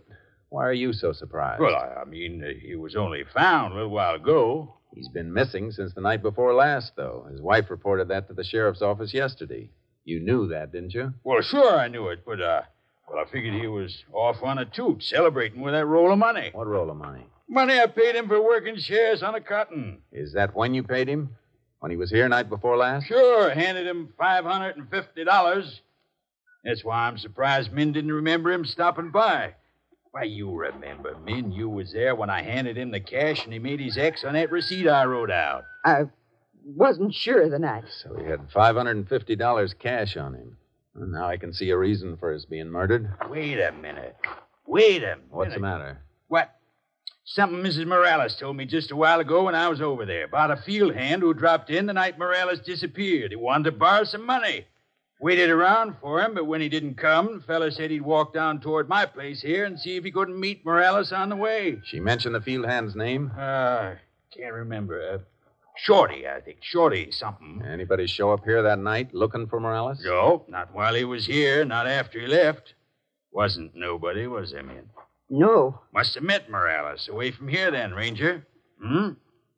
why 0.49 0.65
are 0.65 0.73
you 0.73 0.91
so 0.91 1.13
surprised? 1.13 1.61
Well, 1.61 1.77
I, 1.77 2.01
I 2.01 2.03
mean, 2.03 2.43
uh, 2.43 2.49
he 2.61 2.75
was 2.75 2.97
only 2.97 3.23
found 3.33 3.71
a 3.71 3.75
little 3.77 3.91
while 3.91 4.15
ago. 4.15 4.75
He's 4.93 5.10
been 5.10 5.31
missing 5.34 5.72
since 5.72 5.93
the 5.93 6.01
night 6.01 6.22
before 6.22 6.53
last, 6.53 6.93
though. 6.96 7.27
His 7.31 7.41
wife 7.41 7.69
reported 7.69 8.08
that 8.08 8.27
to 8.27 8.34
the 8.34 8.43
sheriff's 8.43 8.81
office 8.81 9.13
yesterday. 9.13 9.69
You 10.03 10.19
knew 10.19 10.48
that, 10.48 10.72
didn't 10.72 10.93
you? 10.93 11.13
Well, 11.24 11.41
sure, 11.41 11.77
I 11.77 11.88
knew 11.88 12.08
it, 12.08 12.25
but, 12.25 12.41
uh, 12.41 12.62
well, 13.10 13.24
I 13.24 13.29
figured 13.31 13.53
he 13.53 13.67
was 13.67 14.03
off 14.12 14.41
on 14.41 14.58
a 14.58 14.65
toot, 14.65 15.03
celebrating 15.03 15.62
with 15.62 15.74
that 15.74 15.86
roll 15.86 16.12
of 16.12 16.17
money. 16.17 16.50
What 16.53 16.67
roll 16.67 16.89
of 16.89 16.98
money? 16.98 17.25
Money 17.48 17.79
I 17.79 17.88
paid 17.88 18.15
him 18.15 18.27
for 18.27 18.41
working 18.41 18.77
shares 18.77 19.24
on 19.24 19.36
a 19.36 19.41
cotton. 19.41 20.00
Is 20.12 20.34
that 20.34 20.55
when 20.55 20.74
you 20.74 20.84
paid 20.84 21.08
him? 21.08 21.36
When 21.79 21.91
he 21.91 21.98
was 21.98 22.12
here 22.12 22.27
night 22.27 22.50
before 22.50 22.75
last? 22.75 23.08
Sure, 23.08 23.50
handed 23.51 23.88
him 23.88 24.13
$550. 24.19 25.79
That's 26.63 26.84
why 26.84 27.08
I'm 27.08 27.17
surprised 27.17 27.72
Min 27.72 27.93
didn't 27.93 28.12
remember 28.12 28.51
him 28.51 28.65
stopping 28.65 29.12
by. 29.12 29.55
Why, 30.11 30.23
you 30.23 30.51
remember, 30.51 31.15
Min. 31.23 31.51
You 31.51 31.69
was 31.69 31.93
there 31.93 32.15
when 32.15 32.29
I 32.29 32.41
handed 32.41 32.77
him 32.77 32.91
the 32.91 32.99
cash 32.99 33.43
and 33.43 33.53
he 33.53 33.59
made 33.59 33.79
his 33.79 33.97
X 33.97 34.23
on 34.23 34.33
that 34.33 34.51
receipt 34.51 34.87
I 34.87 35.05
wrote 35.05 35.29
out. 35.29 35.65
I 35.85 36.05
wasn't 36.65 37.13
sure 37.13 37.47
the 37.47 37.59
night. 37.59 37.85
So 38.01 38.15
he 38.15 38.25
had 38.25 38.49
$550 38.49 39.79
cash 39.79 40.17
on 40.17 40.33
him. 40.33 40.57
Well, 40.95 41.07
now 41.07 41.27
I 41.27 41.37
can 41.37 41.53
see 41.53 41.69
a 41.69 41.77
reason 41.77 42.17
for 42.17 42.31
his 42.33 42.45
being 42.45 42.69
murdered. 42.69 43.11
Wait 43.29 43.59
a 43.59 43.71
minute. 43.71 44.15
Wait 44.65 45.03
a 45.03 45.15
minute. 45.15 45.25
What's 45.29 45.53
the 45.53 45.59
matter? 45.59 46.01
What? 46.27 46.55
Something 47.23 47.59
Mrs. 47.59 47.85
Morales 47.85 48.35
told 48.35 48.57
me 48.57 48.65
just 48.65 48.89
a 48.89 48.95
while 48.95 49.19
ago 49.19 49.43
when 49.43 49.53
I 49.53 49.67
was 49.67 49.81
over 49.81 50.05
there 50.07 50.25
about 50.25 50.49
a 50.49 50.57
field 50.57 50.95
hand 50.95 51.21
who 51.21 51.35
dropped 51.35 51.69
in 51.69 51.85
the 51.85 51.93
night 51.93 52.17
Morales 52.17 52.59
disappeared. 52.59 53.31
He 53.31 53.35
wanted 53.35 53.65
to 53.65 53.77
borrow 53.77 54.03
some 54.03 54.25
money. 54.25 54.65
Waited 55.21 55.49
around 55.49 55.95
for 55.99 56.21
him, 56.21 56.33
but 56.33 56.45
when 56.45 56.61
he 56.61 56.69
didn't 56.69 56.95
come, 56.95 57.39
the 57.39 57.43
fella 57.45 57.71
said 57.71 57.91
he'd 57.91 58.01
walk 58.01 58.33
down 58.33 58.61
toward 58.61 58.88
my 58.88 59.05
place 59.05 59.41
here 59.41 59.65
and 59.65 59.77
see 59.77 59.97
if 59.97 60.05
he 60.05 60.11
couldn't 60.11 60.39
meet 60.39 60.65
Morales 60.65 61.11
on 61.11 61.27
the 61.27 61.35
way. 61.35 61.81
She 61.83 61.99
mentioned 61.99 62.35
the 62.35 62.41
field 62.41 62.65
hand's 62.65 62.95
name? 62.95 63.29
Uh, 63.38 63.95
can't 64.33 64.53
remember. 64.53 65.15
Uh, 65.15 65.17
Shorty, 65.75 66.25
I 66.27 66.39
think. 66.39 66.59
Shorty 66.61 67.11
something. 67.11 67.61
Anybody 67.67 68.07
show 68.07 68.31
up 68.31 68.45
here 68.45 68.61
that 68.61 68.79
night 68.79 69.13
looking 69.13 69.47
for 69.47 69.59
Morales? 69.59 70.01
No, 70.05 70.45
not 70.47 70.73
while 70.73 70.93
he 70.93 71.03
was 71.03 71.25
here, 71.25 71.65
not 71.65 71.85
after 71.85 72.19
he 72.19 72.27
left. 72.27 72.73
Wasn't 73.31 73.75
nobody, 73.75 74.25
was 74.25 74.51
there, 74.51 74.63
man? 74.63 74.89
No. 75.29 75.81
Must 75.93 76.15
have 76.15 76.23
met 76.23 76.49
Morales 76.49 77.09
away 77.09 77.31
from 77.31 77.49
here 77.49 77.71
then, 77.71 77.93
Ranger. 77.93 78.45
Hmm? 78.81 79.09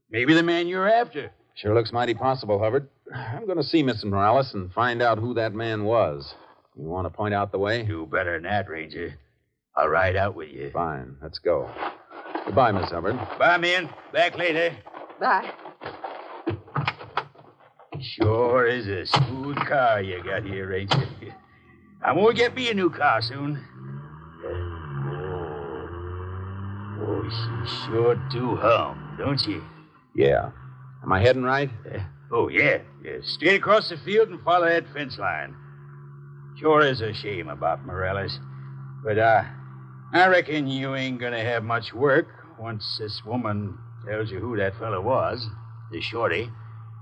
Maybe 0.10 0.34
the 0.34 0.44
man 0.44 0.68
you're 0.68 0.90
after. 0.90 1.32
Sure 1.56 1.74
looks 1.76 1.92
mighty 1.92 2.14
possible, 2.14 2.60
Hubbard. 2.60 2.90
I'm 3.14 3.46
going 3.46 3.58
to 3.58 3.64
see 3.64 3.84
Mrs. 3.84 4.06
Morales 4.06 4.54
and 4.54 4.72
find 4.74 5.02
out 5.02 5.18
who 5.18 5.34
that 5.34 5.54
Min 5.54 5.84
was. 5.84 6.34
You 6.78 6.88
want 6.88 7.06
to 7.06 7.10
point 7.10 7.34
out 7.34 7.52
the 7.52 7.60
way? 7.60 7.84
Do 7.84 8.06
better 8.06 8.34
than 8.34 8.44
that, 8.44 8.70
Ranger. 8.70 9.16
I'll 9.76 9.90
ride 9.90 10.16
out 10.16 10.36
with 10.36 10.50
you. 10.50 10.72
Fine. 10.72 11.18
Let's 11.22 11.40
go. 11.40 11.70
Goodbye, 12.46 12.72
Miss 12.72 12.90
Hubbard. 12.90 13.18
Bye, 13.38 13.58
man. 13.58 13.90
Back 14.14 14.38
later. 14.38 14.76
Bye. 15.20 15.52
Sure 18.00 18.66
is 18.66 18.88
a 18.88 19.06
smooth 19.06 19.58
car 19.58 20.02
you 20.02 20.24
got 20.24 20.44
here, 20.44 20.70
Ranger. 20.70 21.08
I'm 22.04 22.16
going 22.16 22.36
to 22.36 22.42
get 22.42 22.56
me 22.56 22.70
a 22.70 22.74
new 22.74 22.90
car 22.90 23.22
soon. 23.22 23.64
Oh, 24.44 24.80
oh 27.02 27.30
she 27.30 27.86
sure 27.86 28.16
do 28.32 28.56
hum, 28.56 29.16
don't 29.20 29.40
she? 29.40 29.60
Yeah. 30.16 30.50
Am 31.04 31.12
I 31.12 31.20
heading 31.20 31.44
right? 31.44 31.70
Uh, 31.86 32.00
oh, 32.32 32.48
yeah. 32.48 32.80
yeah. 33.04 33.18
Straight 33.24 33.56
across 33.56 33.90
the 33.90 33.98
field 33.98 34.30
and 34.30 34.42
follow 34.42 34.68
that 34.68 34.92
fence 34.94 35.18
line. 35.18 35.56
Sure 36.60 36.82
is 36.82 37.02
a 37.02 37.14
shame 37.14 37.50
about 37.50 37.86
Morales. 37.86 38.40
But, 39.04 39.18
uh, 39.18 39.44
I 40.14 40.28
reckon 40.28 40.68
you 40.68 40.96
ain't 40.96 41.20
gonna 41.20 41.44
have 41.44 41.64
much 41.64 41.94
work 41.94 42.28
once 42.60 42.98
this 43.00 43.24
woman 43.26 43.78
tells 44.06 44.30
you 44.30 44.40
who 44.40 44.58
that 44.58 44.78
fellow 44.78 45.02
was. 45.02 45.48
The 45.92 46.02
shorty. 46.02 46.50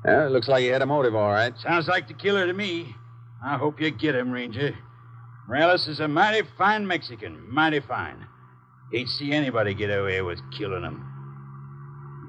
Yeah, 0.06 0.28
it 0.28 0.32
looks 0.32 0.48
like 0.48 0.62
he 0.62 0.68
had 0.68 0.82
a 0.82 0.86
motive, 0.86 1.16
all 1.16 1.32
right. 1.32 1.54
Sounds 1.58 1.88
like 1.88 2.08
the 2.08 2.14
killer 2.14 2.46
to 2.46 2.54
me. 2.54 2.96
I 3.44 3.58
hope 3.58 3.82
you 3.82 3.92
get 3.92 4.16
him, 4.16 4.32
Ranger. 4.32 4.78
Morales 5.48 5.88
is 5.88 6.00
a 6.00 6.08
mighty 6.08 6.48
fine 6.58 6.86
Mexican. 6.86 7.52
Mighty 7.52 7.80
fine. 7.80 8.28
Ain't 8.94 9.10
see 9.10 9.32
anybody 9.32 9.74
get 9.74 9.90
away 9.90 10.22
with 10.22 10.40
killing 10.56 10.84
him. 10.84 11.09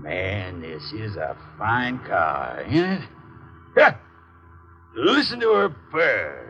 Man, 0.03 0.63
this 0.63 0.93
is 0.93 1.17
a 1.17 1.37
fine 1.59 1.99
car, 2.01 2.65
ain't 2.67 3.03
it? 3.77 3.95
Listen 4.97 5.41
to 5.41 5.53
her 5.53 5.69
purr. 5.69 6.47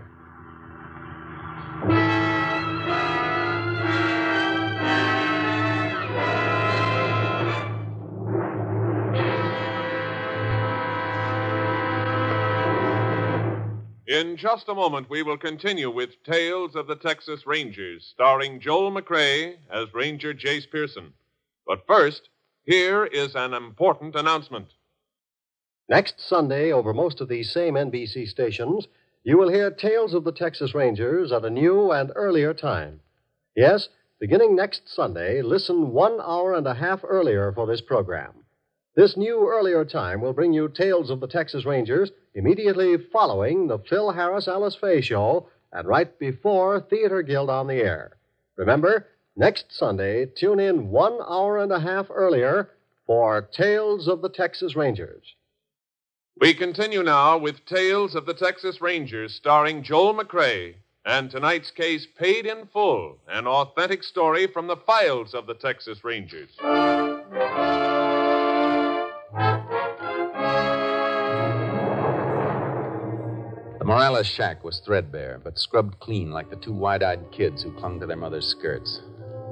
In 14.06 14.36
just 14.36 14.68
a 14.68 14.74
moment, 14.74 15.10
we 15.10 15.22
will 15.22 15.36
continue 15.36 15.90
with 15.90 16.22
Tales 16.24 16.76
of 16.76 16.86
the 16.86 16.96
Texas 16.96 17.46
Rangers, 17.46 18.06
starring 18.12 18.60
Joel 18.60 18.92
McCrea 18.92 19.56
as 19.72 19.92
Ranger 19.92 20.34
Jace 20.34 20.70
Pearson. 20.70 21.12
But 21.66 21.86
first, 21.86 22.28
here 22.70 23.04
is 23.04 23.34
an 23.34 23.52
important 23.52 24.14
announcement. 24.14 24.68
Next 25.88 26.20
Sunday, 26.20 26.70
over 26.70 26.94
most 26.94 27.20
of 27.20 27.28
these 27.28 27.52
same 27.52 27.74
NBC 27.74 28.28
stations, 28.28 28.86
you 29.24 29.36
will 29.36 29.50
hear 29.50 29.72
Tales 29.72 30.14
of 30.14 30.22
the 30.22 30.30
Texas 30.30 30.72
Rangers 30.72 31.32
at 31.32 31.44
a 31.44 31.50
new 31.50 31.90
and 31.90 32.12
earlier 32.14 32.54
time. 32.54 33.00
Yes, 33.56 33.88
beginning 34.20 34.54
next 34.54 34.82
Sunday, 34.86 35.42
listen 35.42 35.90
one 35.90 36.20
hour 36.20 36.54
and 36.54 36.64
a 36.64 36.74
half 36.74 37.00
earlier 37.02 37.50
for 37.50 37.66
this 37.66 37.80
program. 37.80 38.44
This 38.94 39.16
new 39.16 39.48
earlier 39.48 39.84
time 39.84 40.20
will 40.20 40.32
bring 40.32 40.52
you 40.52 40.68
Tales 40.68 41.10
of 41.10 41.18
the 41.18 41.26
Texas 41.26 41.64
Rangers 41.64 42.12
immediately 42.36 42.96
following 43.12 43.66
the 43.66 43.80
Phil 43.80 44.12
Harris 44.12 44.46
Alice 44.46 44.76
Faye 44.76 45.00
show 45.00 45.48
and 45.72 45.88
right 45.88 46.16
before 46.20 46.80
Theater 46.80 47.22
Guild 47.22 47.50
on 47.50 47.66
the 47.66 47.82
air. 47.82 48.12
Remember, 48.56 49.08
next 49.36 49.66
Sunday, 49.70 50.26
tune 50.26 50.60
in 50.60 50.90
one 50.90 51.18
hour 51.28 51.58
and 51.58 51.72
a 51.72 51.80
half 51.80 52.06
earlier 52.10 52.70
for 53.06 53.42
Tales 53.42 54.08
of 54.08 54.22
the 54.22 54.28
Texas 54.28 54.76
Rangers. 54.76 55.34
We 56.40 56.54
continue 56.54 57.02
now 57.02 57.36
with 57.38 57.66
Tales 57.66 58.14
of 58.14 58.24
the 58.24 58.34
Texas 58.34 58.80
Rangers, 58.80 59.34
starring 59.34 59.82
Joel 59.82 60.14
McCrea, 60.14 60.74
and 61.04 61.30
tonight's 61.30 61.70
case, 61.70 62.06
Paid 62.18 62.46
in 62.46 62.66
Full, 62.72 63.18
an 63.28 63.46
authentic 63.46 64.02
story 64.02 64.46
from 64.46 64.66
the 64.66 64.76
files 64.76 65.34
of 65.34 65.46
the 65.46 65.54
Texas 65.54 66.04
Rangers. 66.04 66.50
The 73.78 73.84
Morales 73.84 74.26
shack 74.26 74.62
was 74.62 74.80
threadbare, 74.80 75.40
but 75.42 75.58
scrubbed 75.58 75.98
clean 76.00 76.30
like 76.30 76.48
the 76.48 76.56
two 76.56 76.72
wide 76.72 77.02
eyed 77.02 77.32
kids 77.32 77.62
who 77.62 77.72
clung 77.72 77.98
to 78.00 78.06
their 78.06 78.16
mother's 78.16 78.46
skirts. 78.46 79.00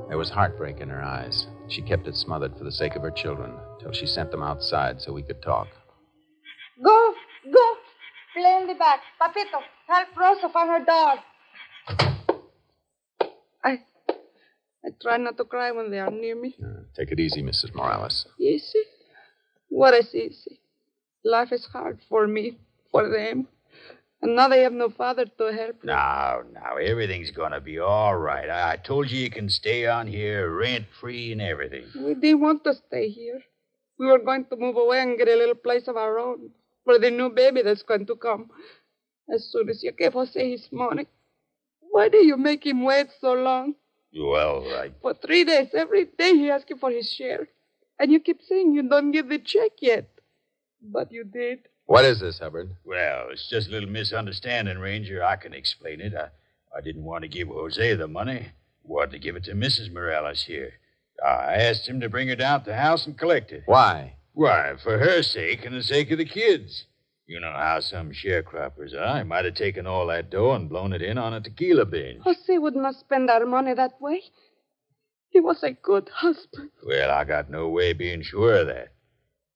There 0.09 0.17
was 0.17 0.31
heartbreak 0.31 0.81
in 0.81 0.89
her 0.89 1.03
eyes. 1.03 1.47
She 1.69 1.83
kept 1.83 2.09
it 2.09 2.17
smothered 2.17 2.57
for 2.57 2.65
the 2.65 2.73
sake 2.73 2.97
of 2.97 3.03
her 3.03 3.11
children 3.11 3.53
till 3.79 3.93
she 3.93 4.07
sent 4.07 4.31
them 4.31 4.43
outside 4.43 5.03
so 5.03 5.13
we 5.13 5.23
could 5.23 5.43
talk. 5.43 5.69
Go, 6.83 7.15
go. 7.53 7.75
Play 8.35 8.59
in 8.63 8.67
the 8.69 8.75
back. 8.75 9.01
Papito, 9.21 9.61
help 9.87 10.09
Rosa 10.17 10.49
find 10.49 10.71
her 10.71 10.85
dog. 10.85 11.19
I. 13.63 13.81
I 14.85 14.91
try 15.03 15.19
not 15.19 15.37
to 15.37 15.45
cry 15.45 15.73
when 15.73 15.91
they 15.91 15.99
are 15.99 16.11
near 16.11 16.41
me. 16.41 16.57
Uh, 16.63 16.85
take 16.97 17.11
it 17.13 17.21
easy, 17.21 17.43
Mrs. 17.43 17.75
Morales. 17.75 18.27
Easy? 18.41 18.85
What 19.69 19.93
is 19.93 20.15
easy? 20.15 20.61
Life 21.25 21.53
is 21.53 21.67
hard 21.67 21.99
for 22.09 22.27
me, 22.27 22.59
for 22.91 23.11
them. 23.11 23.49
And 24.21 24.35
now 24.35 24.49
they 24.49 24.63
have 24.63 24.73
no 24.73 24.89
father 24.91 25.27
to 25.27 25.45
help. 25.53 25.81
them. 25.81 25.87
Now, 25.87 26.43
now, 26.53 26.77
everything's 26.77 27.31
gonna 27.31 27.61
be 27.61 27.79
all 27.79 28.17
right. 28.17 28.51
I, 28.51 28.73
I 28.73 28.77
told 28.77 29.11
you 29.11 29.19
you 29.21 29.31
can 29.31 29.49
stay 29.49 29.87
on 29.87 30.07
here 30.09 30.51
rent 30.51 30.87
free 31.01 31.33
and 31.33 31.41
everything. 31.41 31.85
We 31.95 32.15
didn't 32.15 32.41
want 32.41 32.65
to 32.65 32.75
stay 32.75 33.09
here. 33.09 33.41
We 33.99 34.07
were 34.07 34.19
going 34.19 34.45
to 34.47 34.57
move 34.57 34.77
away 34.77 35.01
and 35.03 35.17
get 35.19 35.29
a 35.29 35.37
little 35.37 35.55
place 35.55 35.87
of 35.89 35.97
our 35.97 36.19
own 36.19 36.51
for 36.85 36.99
the 36.99 37.11
new 37.11 37.31
baby 37.31 37.63
that's 37.63 37.83
going 37.83 38.07
to 38.07 38.17
come. 38.17 38.51
As 39.33 39.45
soon 39.53 39.69
as 39.69 39.83
you 39.83 39.93
gave 39.93 40.15
Jose 40.15 40.51
his 40.51 40.69
money. 40.73 41.07
Why 41.81 42.09
do 42.09 42.19
you 42.19 42.37
make 42.37 42.65
him 42.65 42.83
wait 42.85 43.09
so 43.21 43.33
long? 43.35 43.75
Well, 44.17 44.65
I. 44.75 44.91
For 45.03 45.15
three 45.15 45.45
days, 45.45 45.69
every 45.75 46.07
day 46.07 46.35
he 46.35 46.51
asked 46.51 46.71
you 46.71 46.77
for 46.77 46.91
his 46.91 47.11
share. 47.13 47.49
And 47.99 48.11
you 48.13 48.21
keep 48.21 48.41
saying 48.43 48.75
you 48.75 48.89
don't 48.89 49.11
give 49.11 49.29
the 49.29 49.39
check 49.39 49.73
yet. 49.81 50.09
But 50.81 51.13
you 51.13 51.25
did. 51.25 51.61
What 51.89 52.05
is 52.05 52.21
this, 52.21 52.39
Hubbard? 52.39 52.77
Well, 52.85 53.29
it's 53.31 53.49
just 53.49 53.69
a 53.69 53.71
little 53.71 53.89
misunderstanding, 53.89 54.79
Ranger. 54.79 55.25
I 55.25 55.37
can 55.37 55.55
explain 55.55 56.03
it. 56.03 56.13
I, 56.15 56.29
I 56.77 56.83
didn't 56.83 57.05
want 57.05 57.23
to 57.23 57.29
give 57.29 57.49
Jose 57.49 57.95
the 57.95 58.07
money. 58.07 58.49
Wanted 58.85 59.13
to 59.13 59.19
give 59.19 59.37
it 59.37 59.45
to 59.45 59.55
Mrs. 59.55 59.91
Morales 59.91 60.43
here. 60.43 60.75
I 61.25 61.55
asked 61.55 61.89
him 61.89 61.99
to 62.01 62.11
bring 62.11 62.29
her 62.29 62.37
down 62.37 62.61
to 62.61 62.67
the 62.67 62.77
house 62.77 63.07
and 63.07 63.17
collect 63.17 63.53
it. 63.53 63.63
Why? 63.65 64.17
Why, 64.35 64.75
for 64.83 64.99
her 64.99 65.23
sake 65.23 65.65
and 65.65 65.75
the 65.75 65.83
sake 65.83 66.11
of 66.11 66.19
the 66.19 66.27
kids. 66.27 66.85
You 67.27 67.41
know 67.41 67.53
how 67.53 67.81
some 67.81 68.13
sharecroppers 68.13 68.95
are. 68.95 69.17
He 69.17 69.25
might 69.25 69.47
have 69.47 69.55
taken 69.55 69.87
all 69.87 70.09
that 70.09 70.29
dough 70.29 70.53
and 70.53 70.69
blown 70.69 70.93
it 70.93 71.01
in 71.01 71.17
on 71.17 71.33
a 71.33 71.41
tequila 71.41 71.87
binge. 71.87 72.21
Jose 72.23 72.59
would 72.59 72.77
not 72.77 72.97
spend 72.97 73.31
our 73.31 73.47
money 73.47 73.73
that 73.73 73.99
way. 73.99 74.25
He 75.31 75.41
was 75.41 75.63
a 75.63 75.73
good 75.73 76.11
husband. 76.11 76.69
Well, 76.87 77.11
I 77.11 77.25
got 77.25 77.51
no 77.51 77.71
way 77.71 77.93
of 77.93 77.99
being 77.99 78.21
sure 78.21 78.57
of 78.57 78.67
that. 78.67 78.93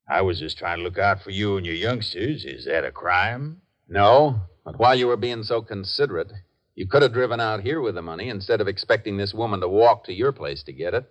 I 0.08 0.22
was 0.22 0.38
just 0.38 0.58
trying 0.58 0.78
to 0.78 0.84
look 0.84 0.98
out 0.98 1.22
for 1.22 1.30
you 1.30 1.56
and 1.56 1.64
your 1.64 1.74
youngsters. 1.74 2.44
Is 2.44 2.64
that 2.66 2.84
a 2.84 2.90
crime? 2.90 3.62
No, 3.88 4.40
but 4.64 4.78
while 4.78 4.94
you 4.94 5.06
were 5.06 5.16
being 5.16 5.42
so 5.42 5.62
considerate, 5.62 6.32
you 6.74 6.86
could 6.86 7.02
have 7.02 7.12
driven 7.12 7.40
out 7.40 7.60
here 7.60 7.80
with 7.80 7.94
the 7.94 8.02
money 8.02 8.28
instead 8.28 8.60
of 8.60 8.68
expecting 8.68 9.16
this 9.16 9.34
woman 9.34 9.60
to 9.60 9.68
walk 9.68 10.04
to 10.04 10.12
your 10.12 10.32
place 10.32 10.62
to 10.64 10.72
get 10.72 10.94
it. 10.94 11.10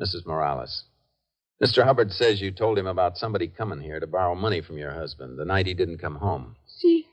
Mrs. 0.00 0.26
Morales. 0.26 0.84
Mr. 1.62 1.84
Hubbard 1.84 2.12
says 2.12 2.40
you 2.40 2.50
told 2.50 2.78
him 2.78 2.86
about 2.86 3.16
somebody 3.16 3.48
coming 3.48 3.80
here 3.80 3.98
to 3.98 4.06
borrow 4.06 4.34
money 4.34 4.60
from 4.60 4.76
your 4.76 4.92
husband 4.92 5.38
the 5.38 5.44
night 5.44 5.66
he 5.66 5.72
didn't 5.72 5.98
come 5.98 6.16
home. 6.16 6.56
See, 6.66 7.06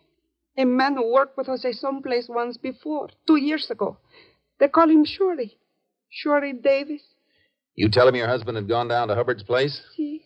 a 0.57 0.65
man 0.65 0.95
who 0.95 1.13
worked 1.13 1.37
with 1.37 1.47
Jose 1.47 1.71
someplace 1.73 2.27
once 2.27 2.57
before, 2.57 3.09
two 3.25 3.37
years 3.37 3.71
ago. 3.71 3.97
They 4.59 4.67
call 4.67 4.89
him 4.89 5.05
Shorty. 5.05 5.57
Shorty 6.09 6.53
Davis. 6.53 7.01
You 7.75 7.89
tell 7.89 8.07
him 8.07 8.15
your 8.15 8.27
husband 8.27 8.57
had 8.57 8.67
gone 8.67 8.87
down 8.89 9.07
to 9.07 9.15
Hubbard's 9.15 9.43
place? 9.43 9.81
See? 9.95 10.22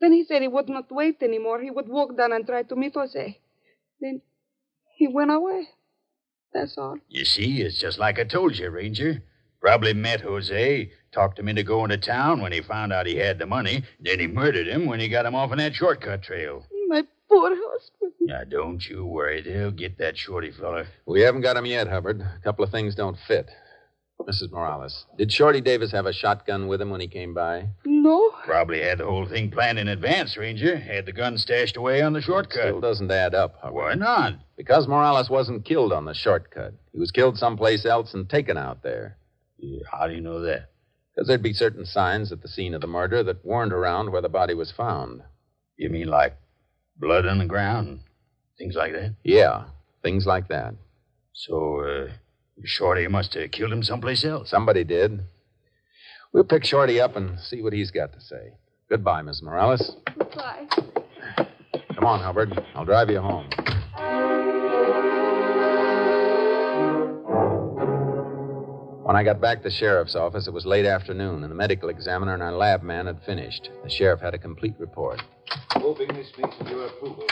Then 0.00 0.12
he 0.12 0.24
said 0.24 0.42
he 0.42 0.48
would 0.48 0.68
not 0.68 0.90
wait 0.90 1.22
anymore. 1.22 1.60
He 1.60 1.70
would 1.70 1.88
walk 1.88 2.16
down 2.16 2.32
and 2.32 2.46
try 2.46 2.62
to 2.62 2.76
meet 2.76 2.94
Jose. 2.94 3.38
Then 4.00 4.20
he 4.96 5.08
went 5.08 5.30
away. 5.30 5.68
That's 6.52 6.76
all. 6.78 6.98
You 7.08 7.24
see, 7.24 7.62
it's 7.62 7.78
just 7.78 7.98
like 7.98 8.18
I 8.18 8.24
told 8.24 8.56
you, 8.56 8.70
Ranger. 8.70 9.22
Probably 9.60 9.94
met 9.94 10.20
Jose, 10.20 10.90
talked 11.12 11.38
him 11.38 11.48
into 11.48 11.62
going 11.62 11.90
to 11.90 11.96
town 11.96 12.40
when 12.40 12.52
he 12.52 12.60
found 12.60 12.92
out 12.92 13.06
he 13.06 13.16
had 13.16 13.38
the 13.38 13.46
money, 13.46 13.82
then 13.98 14.20
he 14.20 14.26
murdered 14.26 14.68
him 14.68 14.86
when 14.86 15.00
he 15.00 15.08
got 15.08 15.26
him 15.26 15.34
off 15.34 15.50
on 15.50 15.58
that 15.58 15.74
shortcut 15.74 16.22
trail. 16.22 16.64
My 16.88 17.02
poor 17.28 17.50
husband. 17.50 18.12
Now, 18.20 18.44
don't 18.44 18.86
you 18.86 19.04
worry. 19.06 19.42
They'll 19.42 19.70
get 19.70 19.98
that 19.98 20.16
shorty 20.16 20.52
fella. 20.52 20.84
We 21.06 21.22
haven't 21.22 21.40
got 21.40 21.56
him 21.56 21.66
yet, 21.66 21.88
Hubbard. 21.88 22.20
A 22.20 22.40
couple 22.44 22.64
of 22.64 22.70
things 22.70 22.94
don't 22.94 23.16
fit. 23.26 23.48
Mrs. 24.20 24.50
Morales, 24.50 25.06
did 25.18 25.30
Shorty 25.30 25.60
Davis 25.60 25.92
have 25.92 26.06
a 26.06 26.12
shotgun 26.12 26.66
with 26.66 26.80
him 26.80 26.90
when 26.90 27.00
he 27.00 27.06
came 27.06 27.32
by? 27.34 27.68
No. 27.84 28.32
Probably 28.44 28.80
had 28.80 28.98
the 28.98 29.04
whole 29.04 29.26
thing 29.28 29.50
planned 29.50 29.78
in 29.78 29.88
advance, 29.88 30.36
Ranger. 30.36 30.76
Had 30.76 31.06
the 31.06 31.12
gun 31.12 31.38
stashed 31.38 31.76
away 31.76 32.02
on 32.02 32.12
the 32.12 32.20
shortcut. 32.20 32.62
Still 32.62 32.80
doesn't 32.80 33.10
add 33.10 33.34
up, 33.34 33.56
Hubbard. 33.60 33.74
Why 33.74 33.94
not? 33.94 34.34
Because 34.56 34.88
Morales 34.88 35.30
wasn't 35.30 35.64
killed 35.64 35.92
on 35.92 36.06
the 36.06 36.14
shortcut. 36.14 36.74
He 36.92 36.98
was 36.98 37.10
killed 37.10 37.38
someplace 37.38 37.84
else 37.86 38.14
and 38.14 38.28
taken 38.28 38.56
out 38.56 38.82
there. 38.82 39.16
Yeah, 39.58 39.82
how 39.90 40.06
do 40.08 40.14
you 40.14 40.20
know 40.20 40.40
that? 40.40 40.70
Because 41.14 41.28
there'd 41.28 41.42
be 41.42 41.52
certain 41.52 41.84
signs 41.86 42.32
at 42.32 42.42
the 42.42 42.48
scene 42.48 42.74
of 42.74 42.80
the 42.80 42.86
murder 42.86 43.22
that 43.22 43.44
weren't 43.44 43.72
around 43.72 44.10
where 44.12 44.22
the 44.22 44.28
body 44.28 44.54
was 44.54 44.72
found. 44.72 45.22
You 45.76 45.88
mean 45.88 46.08
like 46.08 46.36
blood 46.98 47.26
on 47.26 47.38
the 47.38 47.46
ground? 47.46 48.00
Things 48.58 48.74
like 48.74 48.92
that? 48.92 49.14
Yeah, 49.24 49.64
things 50.02 50.26
like 50.26 50.48
that. 50.48 50.74
So, 51.32 51.80
uh, 51.80 52.12
Shorty 52.64 53.06
must 53.08 53.34
have 53.34 53.50
killed 53.50 53.72
him 53.72 53.82
someplace 53.82 54.24
else. 54.24 54.50
Somebody 54.50 54.84
did. 54.84 55.20
We'll 56.32 56.44
pick 56.44 56.64
Shorty 56.64 57.00
up 57.00 57.16
and 57.16 57.38
see 57.40 57.62
what 57.62 57.72
he's 57.72 57.90
got 57.90 58.12
to 58.14 58.20
say. 58.20 58.52
Goodbye, 58.88 59.22
Miss 59.22 59.42
Morales. 59.42 59.96
Goodbye. 60.18 60.66
Come 61.94 62.04
on, 62.04 62.20
Hubbard. 62.20 62.64
I'll 62.74 62.84
drive 62.84 63.10
you 63.10 63.20
home. 63.20 63.48
When 69.04 69.14
I 69.14 69.22
got 69.22 69.40
back 69.40 69.58
to 69.58 69.62
the 69.64 69.70
sheriff's 69.70 70.16
office, 70.16 70.48
it 70.48 70.52
was 70.52 70.66
late 70.66 70.84
afternoon, 70.84 71.44
and 71.44 71.50
the 71.50 71.56
medical 71.56 71.90
examiner 71.90 72.34
and 72.34 72.42
our 72.42 72.52
lab 72.52 72.82
man 72.82 73.06
had 73.06 73.22
finished. 73.22 73.70
The 73.84 73.88
sheriff 73.90 74.20
had 74.20 74.34
a 74.34 74.38
complete 74.38 74.74
report. 74.78 75.22
Hoping 75.70 76.08
this 76.08 76.32
meets 76.36 76.56
your 76.68 76.86
approval. 76.86 77.24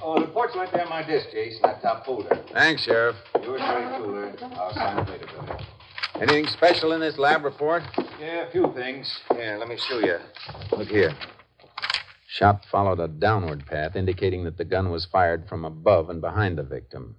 Oh, 0.00 0.14
the 0.14 0.26
report's 0.26 0.54
right 0.54 0.70
there 0.72 0.84
on 0.84 0.90
my 0.90 1.02
desk, 1.02 1.28
Jason. 1.32 1.60
That 1.62 1.82
top 1.82 2.06
folder. 2.06 2.38
Thanks, 2.52 2.82
Sheriff. 2.82 3.16
Yours 3.42 3.60
very 3.60 3.96
truly. 3.96 4.30
I'll 4.56 4.72
sign 4.72 4.98
it 4.98 5.08
later, 5.08 5.26
brother. 5.26 5.58
Anything 6.20 6.46
special 6.46 6.92
in 6.92 7.00
this 7.00 7.18
lab 7.18 7.44
report? 7.44 7.82
Yeah, 8.20 8.46
a 8.46 8.50
few 8.50 8.72
things. 8.74 9.20
Yeah, 9.34 9.56
let 9.58 9.68
me 9.68 9.76
show 9.76 9.98
you. 9.98 10.18
Look 10.76 10.88
here. 10.88 11.14
Shot 12.28 12.64
followed 12.70 13.00
a 13.00 13.08
downward 13.08 13.66
path, 13.66 13.96
indicating 13.96 14.44
that 14.44 14.56
the 14.56 14.64
gun 14.64 14.90
was 14.90 15.04
fired 15.06 15.48
from 15.48 15.64
above 15.64 16.10
and 16.10 16.20
behind 16.20 16.58
the 16.58 16.62
victim. 16.62 17.16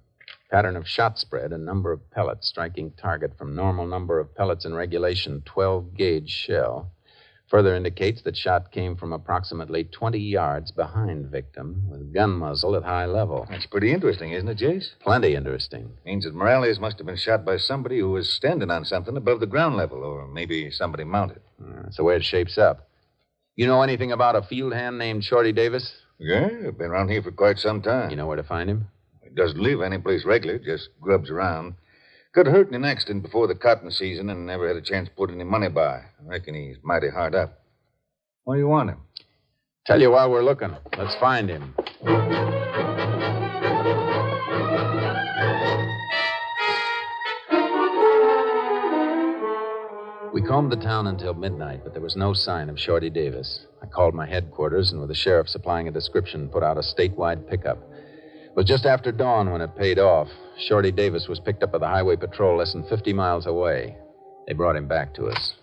Pattern 0.50 0.76
of 0.76 0.88
shot 0.88 1.18
spread, 1.18 1.52
a 1.52 1.58
number 1.58 1.92
of 1.92 2.10
pellets 2.10 2.48
striking 2.48 2.92
target 2.92 3.36
from 3.36 3.54
normal 3.54 3.86
number 3.86 4.18
of 4.18 4.34
pellets 4.34 4.64
in 4.64 4.74
regulation 4.74 5.42
12 5.44 5.94
gauge 5.94 6.30
shell. 6.30 6.92
Further 7.50 7.74
indicates 7.74 8.22
that 8.22 8.36
shot 8.36 8.70
came 8.70 8.94
from 8.94 9.12
approximately 9.12 9.82
20 9.82 10.20
yards 10.20 10.70
behind 10.70 11.32
victim, 11.32 11.82
with 11.88 12.14
gun 12.14 12.30
muzzle 12.30 12.76
at 12.76 12.84
high 12.84 13.06
level. 13.06 13.44
That's 13.50 13.66
pretty 13.66 13.92
interesting, 13.92 14.30
isn't 14.30 14.48
it, 14.48 14.58
Jace? 14.58 14.90
Plenty 15.00 15.34
interesting. 15.34 15.90
Means 16.06 16.24
that 16.24 16.34
Morales 16.34 16.78
must 16.78 16.98
have 16.98 17.08
been 17.08 17.16
shot 17.16 17.44
by 17.44 17.56
somebody 17.56 17.98
who 17.98 18.12
was 18.12 18.32
standing 18.32 18.70
on 18.70 18.84
something 18.84 19.16
above 19.16 19.40
the 19.40 19.48
ground 19.48 19.76
level, 19.76 19.98
or 20.04 20.28
maybe 20.28 20.70
somebody 20.70 21.02
mounted. 21.02 21.40
Uh, 21.60 21.82
That's 21.82 21.96
the 21.96 22.04
way 22.04 22.14
it 22.14 22.24
shapes 22.24 22.56
up. 22.56 22.88
You 23.56 23.66
know 23.66 23.82
anything 23.82 24.12
about 24.12 24.36
a 24.36 24.42
field 24.42 24.72
hand 24.72 24.96
named 24.98 25.24
Shorty 25.24 25.50
Davis? 25.50 25.92
Yeah, 26.20 26.48
I've 26.68 26.78
been 26.78 26.92
around 26.92 27.08
here 27.08 27.20
for 27.22 27.32
quite 27.32 27.58
some 27.58 27.82
time. 27.82 28.10
You 28.10 28.16
know 28.16 28.28
where 28.28 28.36
to 28.36 28.44
find 28.44 28.70
him? 28.70 28.86
He 29.24 29.30
doesn't 29.30 29.58
live 29.60 29.82
any 29.82 29.98
place 29.98 30.24
regular, 30.24 30.58
just 30.60 30.90
grubs 31.00 31.30
around. 31.30 31.74
Got 32.32 32.46
hurt 32.46 32.68
in 32.68 32.74
an 32.76 32.84
accident 32.84 33.24
before 33.24 33.48
the 33.48 33.56
cotton 33.56 33.90
season 33.90 34.30
and 34.30 34.46
never 34.46 34.68
had 34.68 34.76
a 34.76 34.80
chance 34.80 35.08
to 35.08 35.14
put 35.16 35.30
any 35.30 35.42
money 35.42 35.68
by. 35.68 35.96
I 35.96 36.22
reckon 36.24 36.54
he's 36.54 36.76
mighty 36.80 37.08
hard 37.08 37.34
up. 37.34 37.58
Why 38.44 38.54
do 38.54 38.60
you 38.60 38.68
want 38.68 38.90
him? 38.90 38.98
Tell 39.84 40.00
you 40.00 40.12
while 40.12 40.30
we're 40.30 40.44
looking. 40.44 40.76
Let's 40.96 41.16
find 41.16 41.48
him. 41.48 41.74
We 50.32 50.40
combed 50.40 50.70
the 50.70 50.76
town 50.80 51.08
until 51.08 51.34
midnight, 51.34 51.80
but 51.82 51.94
there 51.94 52.02
was 52.02 52.14
no 52.14 52.32
sign 52.32 52.68
of 52.68 52.78
Shorty 52.78 53.10
Davis. 53.10 53.66
I 53.82 53.86
called 53.86 54.14
my 54.14 54.26
headquarters, 54.26 54.92
and 54.92 55.00
with 55.00 55.08
the 55.08 55.16
sheriff 55.16 55.48
supplying 55.48 55.88
a 55.88 55.90
description, 55.90 56.48
put 56.48 56.62
out 56.62 56.78
a 56.78 56.82
statewide 56.82 57.48
pickup. 57.48 57.78
It 58.50 58.56
was 58.56 58.66
just 58.66 58.84
after 58.84 59.12
dawn 59.12 59.52
when 59.52 59.60
it 59.60 59.76
paid 59.76 60.00
off. 60.00 60.28
Shorty 60.58 60.90
Davis 60.90 61.28
was 61.28 61.38
picked 61.38 61.62
up 61.62 61.70
by 61.70 61.78
the 61.78 61.86
highway 61.86 62.16
patrol 62.16 62.58
less 62.58 62.72
than 62.72 62.82
50 62.88 63.12
miles 63.12 63.46
away. 63.46 63.96
They 64.48 64.54
brought 64.54 64.74
him 64.74 64.88
back 64.88 65.14
to 65.14 65.26
us. 65.26 65.54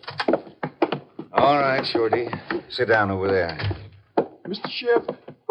All 1.34 1.60
right, 1.60 1.86
Shorty. 1.86 2.30
Sit 2.70 2.88
down 2.88 3.12
over 3.12 3.28
there. 3.28 3.58
Mr. 4.48 4.70
Sheriff, 4.70 5.04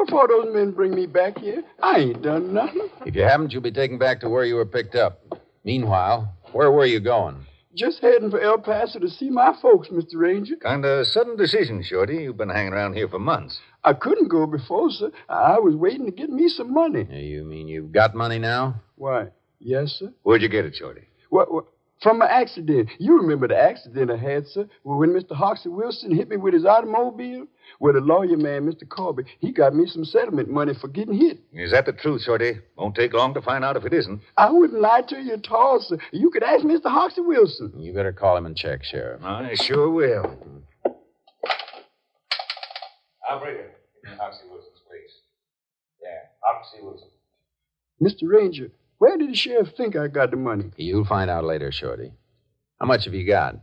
before 0.03 0.29
those 0.29 0.53
men 0.55 0.73
bring 0.73 0.95
me 0.95 1.07
back 1.07 1.37
here, 1.39 1.63
I 1.83 1.99
ain't 1.99 2.23
done 2.23 2.55
nothing. 2.55 2.89
If 3.05 3.15
you 3.15 3.23
haven't, 3.23 3.53
you'll 3.53 3.61
be 3.63 3.71
taken 3.71 3.99
back 3.99 4.21
to 4.21 4.31
where 4.31 4.45
you 4.45 4.55
were 4.55 4.65
picked 4.65 4.95
up. 4.95 5.21
Meanwhile, 5.63 6.35
where 6.53 6.73
were 6.73 6.87
you 6.87 7.01
going? 7.01 7.45
Just 7.75 8.01
heading 8.01 8.31
for 8.31 8.41
El 8.41 8.57
Paso 8.59 8.99
to 8.99 9.11
see 9.11 9.29
my 9.29 9.55
folks, 9.61 9.89
Mr. 9.89 10.15
Ranger. 10.15 10.57
Kind 10.57 10.87
of 10.87 11.07
sudden 11.07 11.37
decision, 11.37 11.83
Shorty. 11.83 12.23
You've 12.23 12.39
been 12.39 12.49
hanging 12.49 12.73
around 12.73 12.95
here 12.95 13.09
for 13.09 13.19
months. 13.19 13.61
I 13.87 13.93
couldn't 13.93 14.29
go 14.29 14.47
before, 14.49 14.91
sir. 14.91 15.13
I 15.29 15.61
was 15.61 15.77
waiting 15.77 16.07
to 16.07 16.13
get 16.13 16.29
me 16.29 16.49
some 16.49 16.75
money. 16.75 17.07
You 17.09 17.45
mean 17.45 17.69
you've 17.69 17.93
got 17.93 18.17
money 18.17 18.39
now? 18.39 18.83
Why, 18.97 19.29
yes, 19.61 19.93
sir. 20.01 20.13
Where'd 20.25 20.43
you 20.43 20.49
get 20.49 20.65
it, 20.65 20.75
Shorty? 20.75 21.03
What, 21.31 21.53
what? 21.55 21.67
From 22.03 22.21
an 22.21 22.29
accident. 22.29 22.91
You 22.99 23.17
remember 23.17 23.47
the 23.49 23.57
accident 23.57 24.11
I 24.11 24.17
had, 24.17 24.49
sir, 24.49 24.69
when 24.83 25.11
Mr. 25.11 25.35
Hoxie 25.37 25.69
Wilson 25.69 26.15
hit 26.15 26.29
me 26.29 26.37
with 26.37 26.53
his 26.53 26.67
automobile? 26.67 27.47
Well, 27.79 27.95
the 27.95 28.01
lawyer 28.01 28.37
man, 28.37 28.67
Mr. 28.71 28.89
Corby, 28.89 29.23
he 29.41 29.53
got 29.53 29.75
me 29.75 29.87
some 29.87 30.05
settlement 30.05 30.51
money 30.51 30.75
for 30.79 30.89
getting 30.89 31.15
hit. 31.15 31.39
Is 31.55 31.71
that 31.71 31.87
the 31.87 31.93
truth, 31.93 32.23
Shorty? 32.23 32.59
Won't 32.77 32.97
take 32.97 33.13
long 33.15 33.35
to 33.35 33.41
find 33.41 33.65
out 33.65 33.77
if 33.77 33.85
it 33.85 33.95
isn't. 33.95 34.21
I 34.37 34.51
wouldn't 34.51 34.81
lie 34.81 35.03
to 35.09 35.23
you 35.23 35.35
at 35.35 35.51
all, 35.51 35.81
sir. 35.81 35.97
You 36.13 36.31
could 36.31 36.43
ask 36.43 36.65
Mr. 36.65 36.87
Hoxie 36.87 37.21
Wilson. 37.23 37.73
You 37.79 37.93
better 37.95 38.13
call 38.13 38.37
him 38.37 38.47
and 38.47 38.57
check, 38.57 38.83
Sheriff. 38.85 39.23
I 39.23 39.55
sure 39.55 39.89
will. 39.89 40.37
Operator, 43.29 43.73
Hoxie 44.19 44.45
Wilson's 44.51 44.81
place. 44.89 45.13
Yeah, 46.03 46.29
Hoxie 46.41 46.83
Wilson. 46.83 47.09
Mr. 48.03 48.29
Ranger, 48.29 48.71
where 48.99 49.17
did 49.17 49.31
the 49.31 49.35
sheriff 49.35 49.69
think 49.77 49.97
I 49.97 50.09
got 50.09 50.31
the 50.31 50.37
money? 50.37 50.71
You'll 50.77 51.05
find 51.05 51.31
out 51.31 51.45
later, 51.45 51.73
Shorty. 51.73 52.13
How 52.81 52.87
much 52.87 53.05
have 53.07 53.15
you 53.15 53.27
got? 53.27 53.57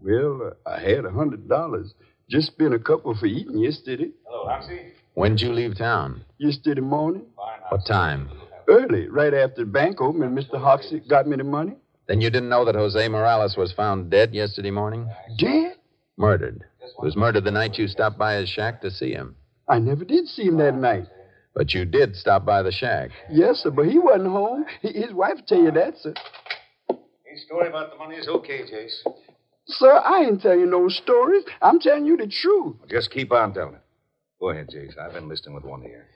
Well, 0.00 0.52
uh, 0.66 0.70
I 0.70 0.80
had 0.80 1.04
a 1.04 1.10
hundred 1.10 1.48
dollars. 1.48 1.94
Just 2.30 2.48
spent 2.48 2.72
a 2.74 2.78
couple 2.78 3.14
for 3.14 3.26
eating 3.26 3.58
yesterday. 3.58 4.10
Hello, 4.26 4.48
Hoxie. 4.48 4.92
When'd 5.14 5.40
you 5.40 5.52
leave 5.52 5.76
town? 5.76 6.24
Yesterday 6.38 6.80
morning. 6.80 7.26
What 7.68 7.86
time? 7.86 8.30
Early, 8.68 9.08
right 9.08 9.34
after 9.34 9.64
the 9.64 9.70
bank 9.70 10.00
opened, 10.00 10.24
and 10.24 10.36
Mr. 10.36 10.58
Hoxie 10.60 11.00
got 11.00 11.26
me 11.26 11.36
the 11.36 11.44
money. 11.44 11.76
Then 12.06 12.20
you 12.20 12.30
didn't 12.30 12.48
know 12.48 12.64
that 12.64 12.74
Jose 12.74 13.08
Morales 13.08 13.56
was 13.56 13.72
found 13.72 14.10
dead 14.10 14.34
yesterday 14.34 14.70
morning? 14.70 15.08
Dead? 15.38 15.76
Murdered. 16.16 16.64
He 16.80 17.04
was 17.04 17.16
murdered 17.16 17.44
the 17.44 17.50
night 17.50 17.78
you 17.78 17.88
stopped 17.88 18.18
by 18.18 18.34
his 18.34 18.48
shack 18.48 18.80
to 18.82 18.90
see 18.90 19.12
him. 19.12 19.36
I 19.68 19.78
never 19.78 20.04
did 20.04 20.28
see 20.28 20.44
him 20.44 20.58
that 20.58 20.74
night. 20.74 21.06
But 21.54 21.72
you 21.72 21.84
did 21.84 22.16
stop 22.16 22.44
by 22.44 22.62
the 22.62 22.72
shack. 22.72 23.10
Yes, 23.30 23.60
sir, 23.60 23.70
but 23.70 23.86
he 23.86 23.98
wasn't 23.98 24.28
home. 24.28 24.66
His 24.82 25.12
wife 25.12 25.36
will 25.36 25.42
tell 25.46 25.62
you 25.62 25.70
that, 25.70 25.96
sir. 25.98 26.14
His 27.24 27.44
story 27.46 27.68
about 27.68 27.90
the 27.90 27.96
money 27.96 28.16
is 28.16 28.28
okay, 28.28 28.62
Jace. 28.62 29.02
Sir, 29.66 29.92
I 30.04 30.24
ain't 30.24 30.42
telling 30.42 30.60
you 30.60 30.66
no 30.66 30.88
stories. 30.88 31.44
I'm 31.62 31.80
telling 31.80 32.04
you 32.04 32.16
the 32.16 32.26
truth. 32.26 32.76
Just 32.88 33.10
keep 33.10 33.32
on 33.32 33.54
telling 33.54 33.74
it. 33.74 33.80
Go 34.40 34.50
ahead, 34.50 34.68
Jace. 34.68 34.98
I've 34.98 35.14
been 35.14 35.28
listening 35.28 35.54
with 35.54 35.64
one 35.64 35.84
ear. 35.84 36.06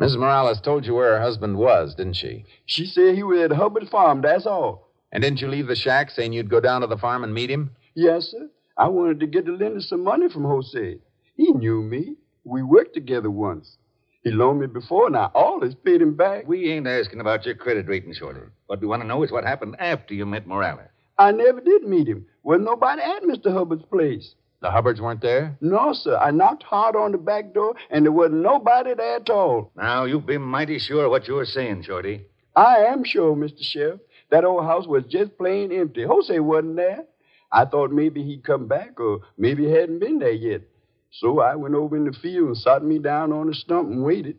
Mrs. 0.00 0.18
Morales 0.18 0.60
told 0.60 0.86
you 0.86 0.94
where 0.94 1.16
her 1.16 1.22
husband 1.22 1.56
was, 1.56 1.94
didn't 1.94 2.14
she? 2.16 2.44
She 2.66 2.86
said 2.86 3.14
he 3.14 3.22
was 3.22 3.40
at 3.40 3.52
Hubbard 3.52 3.88
farm, 3.88 4.22
that's 4.22 4.46
all. 4.46 4.88
And 5.12 5.22
didn't 5.22 5.40
you 5.40 5.48
leave 5.48 5.66
the 5.66 5.76
shack 5.76 6.10
saying 6.10 6.32
you'd 6.32 6.50
go 6.50 6.60
down 6.60 6.80
to 6.80 6.86
the 6.86 6.96
farm 6.96 7.24
and 7.24 7.34
meet 7.34 7.50
him? 7.50 7.70
Yes, 7.94 8.28
sir. 8.28 8.48
I 8.76 8.88
wanted 8.88 9.20
to 9.20 9.26
get 9.26 9.46
to 9.46 9.52
Linda 9.52 9.80
some 9.80 10.04
money 10.04 10.28
from 10.28 10.44
Jose. 10.44 10.98
He 11.36 11.52
knew 11.52 11.82
me. 11.82 12.16
We 12.44 12.62
worked 12.62 12.94
together 12.94 13.30
once. 13.30 13.76
He 14.22 14.30
loaned 14.30 14.60
me 14.60 14.66
before, 14.66 15.06
and 15.06 15.16
I 15.16 15.30
always 15.34 15.74
paid 15.74 16.02
him 16.02 16.14
back. 16.14 16.46
We 16.46 16.70
ain't 16.70 16.86
asking 16.86 17.20
about 17.20 17.46
your 17.46 17.54
credit 17.54 17.88
rating, 17.88 18.12
Shorty. 18.14 18.40
What 18.66 18.80
we 18.80 18.86
want 18.86 19.02
to 19.02 19.08
know 19.08 19.22
is 19.22 19.32
what 19.32 19.44
happened 19.44 19.76
after 19.78 20.14
you 20.14 20.26
met 20.26 20.46
Morales. 20.46 20.88
I 21.18 21.32
never 21.32 21.60
did 21.60 21.84
meet 21.84 22.08
him. 22.08 22.26
Wasn't 22.42 22.64
nobody 22.64 23.02
at 23.02 23.22
Mr. 23.22 23.52
Hubbard's 23.52 23.84
place. 23.84 24.34
The 24.60 24.70
Hubbards 24.70 25.00
weren't 25.00 25.22
there? 25.22 25.56
No, 25.62 25.94
sir. 25.94 26.18
I 26.18 26.30
knocked 26.30 26.62
hard 26.62 26.94
on 26.94 27.12
the 27.12 27.18
back 27.18 27.54
door, 27.54 27.74
and 27.90 28.04
there 28.04 28.12
wasn't 28.12 28.42
nobody 28.42 28.92
there 28.94 29.16
at 29.16 29.30
all. 29.30 29.70
Now, 29.74 30.04
you 30.04 30.20
be 30.20 30.36
mighty 30.36 30.78
sure 30.78 31.08
what 31.08 31.26
you're 31.26 31.46
saying, 31.46 31.84
Shorty. 31.84 32.26
I 32.54 32.76
am 32.78 33.04
sure, 33.04 33.34
Mr. 33.34 33.62
Sheriff. 33.62 34.00
That 34.30 34.44
old 34.44 34.64
house 34.64 34.86
was 34.86 35.04
just 35.08 35.36
plain 35.38 35.72
empty. 35.72 36.04
Jose 36.04 36.38
wasn't 36.40 36.76
there. 36.76 37.04
I 37.52 37.64
thought 37.64 37.90
maybe 37.90 38.22
he'd 38.22 38.44
come 38.44 38.68
back, 38.68 39.00
or 39.00 39.20
maybe 39.36 39.66
he 39.66 39.72
hadn't 39.72 39.98
been 39.98 40.18
there 40.18 40.30
yet. 40.32 40.62
So 41.10 41.40
I 41.40 41.56
went 41.56 41.74
over 41.74 41.96
in 41.96 42.04
the 42.04 42.12
field 42.12 42.48
and 42.48 42.56
sat 42.56 42.84
me 42.84 42.98
down 42.98 43.32
on 43.32 43.48
a 43.48 43.54
stump 43.54 43.88
and 43.90 44.04
waited. 44.04 44.36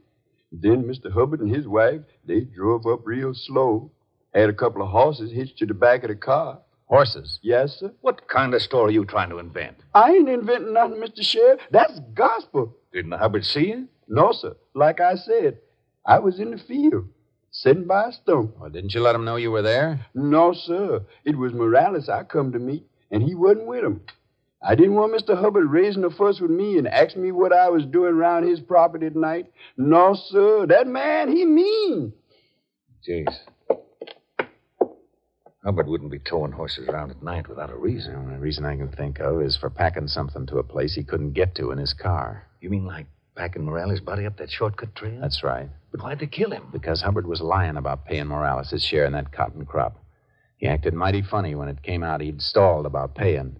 Then 0.52 0.84
Mr. 0.84 1.12
Hubbard 1.12 1.42
and 1.42 1.54
his 1.54 1.68
wife, 1.68 2.02
they 2.26 2.42
drove 2.42 2.86
up 2.86 3.02
real 3.06 3.34
slow. 3.34 3.92
Had 4.34 4.50
a 4.50 4.54
couple 4.54 4.82
of 4.82 4.90
horses 4.90 5.32
hitched 5.32 5.58
to 5.58 5.66
the 5.66 5.74
back 5.74 6.04
of 6.04 6.10
the 6.10 6.16
car. 6.16 6.60
Horses? 6.86 7.40
Yes, 7.42 7.78
sir. 7.80 7.92
What 8.02 8.28
kind 8.28 8.54
of 8.54 8.62
story 8.62 8.90
are 8.90 8.94
you 8.94 9.06
trying 9.06 9.30
to 9.30 9.40
invent? 9.40 9.78
I 9.94 10.12
ain't 10.12 10.28
inventing 10.30 10.74
nothing, 10.74 10.98
Mr. 10.98 11.22
Sheriff. 11.24 11.62
That's 11.72 12.00
gospel. 12.14 12.76
Didn't 12.94 13.14
Hubbard 13.14 13.46
see 13.46 13.70
you? 13.70 13.88
No, 14.10 14.34
sir. 14.34 14.56
Like 14.74 15.00
I 15.00 15.16
said, 15.16 15.60
I 16.06 16.20
was 16.20 16.40
in 16.40 16.52
the 16.52 16.58
field, 16.58 17.08
sitting 17.52 17.86
by 17.86 18.10
a 18.10 18.12
stump. 18.12 18.58
Well, 18.60 18.70
didn't 18.70 18.94
you 18.94 19.02
let 19.02 19.16
him 19.16 19.24
know 19.24 19.38
you 19.38 19.52
were 19.52 19.62
there? 19.62 20.06
No, 20.14 20.52
sir. 20.52 21.02
It 21.24 21.38
was 21.38 21.54
Morales 21.54 22.10
I 22.10 22.24
come 22.24 22.52
to 22.52 22.60
meet, 22.60 22.86
and 23.12 23.22
he 23.22 23.36
wasn't 23.36 23.68
with 23.68 23.84
him. 23.84 24.02
I 24.64 24.76
didn't 24.76 24.94
want 24.94 25.14
Mr. 25.14 25.38
Hubbard 25.38 25.70
raising 25.70 26.04
a 26.04 26.10
fuss 26.12 26.40
with 26.40 26.52
me 26.52 26.78
and 26.78 26.88
asking 26.88 27.24
me 27.24 27.32
what 27.32 27.52
I 27.52 27.70
was 27.70 27.84
doing 27.86 28.14
around 28.14 28.48
his 28.48 28.60
property 28.60 29.08
at 29.08 29.16
night. 29.16 29.48
No, 29.76 30.14
sir. 30.14 30.68
That 30.68 30.88
man, 30.88 31.36
he 31.36 31.46
mean. 31.46 32.14
Jace. 33.08 33.40
Hubbard 35.64 35.88
wouldn't 35.88 36.12
be 36.12 36.20
towing 36.20 36.52
horses 36.52 36.88
around 36.88 37.12
at 37.12 37.22
night 37.22 37.48
without 37.48 37.70
a 37.72 37.76
reason. 37.76 38.14
The 38.14 38.20
only 38.20 38.38
reason 38.38 38.66
I 38.66 38.78
can 38.78 38.90
think 38.90 39.20
of 39.20 39.42
is 39.42 39.56
for 39.56 39.70
packing 39.70 40.08
something 40.08 40.46
to 40.48 40.58
a 40.58 40.64
place 40.64 40.96
he 40.96 41.04
couldn't 41.04 41.34
get 41.34 41.56
to 41.56 41.72
in 41.72 41.78
his 41.78 41.94
car. 41.94 42.48
You 42.62 42.70
mean 42.70 42.86
like 42.86 43.06
packing 43.36 43.66
Morales' 43.66 44.00
body 44.00 44.26
up 44.26 44.38
that 44.38 44.50
shortcut 44.52 44.96
trail? 44.96 45.20
That's 45.22 45.44
right. 45.44 45.70
But 45.92 46.02
why'd 46.02 46.20
they 46.20 46.28
kill 46.28 46.52
him? 46.52 46.70
Because 46.72 47.02
Hubbard 47.02 47.28
was 47.28 47.42
lying 47.42 47.78
about 47.78 48.06
paying 48.06 48.28
Morales 48.28 48.72
his 48.72 48.84
share 48.84 49.06
in 49.06 49.14
that 49.14 49.32
cotton 49.32 49.66
crop. 49.66 49.98
He 50.62 50.68
acted 50.68 50.94
mighty 50.94 51.24
funny 51.24 51.56
when 51.56 51.68
it 51.70 51.82
came 51.82 52.04
out 52.04 52.22
he'd 52.22 52.40
stalled 52.40 52.86
about 52.86 53.16
paying. 53.16 53.56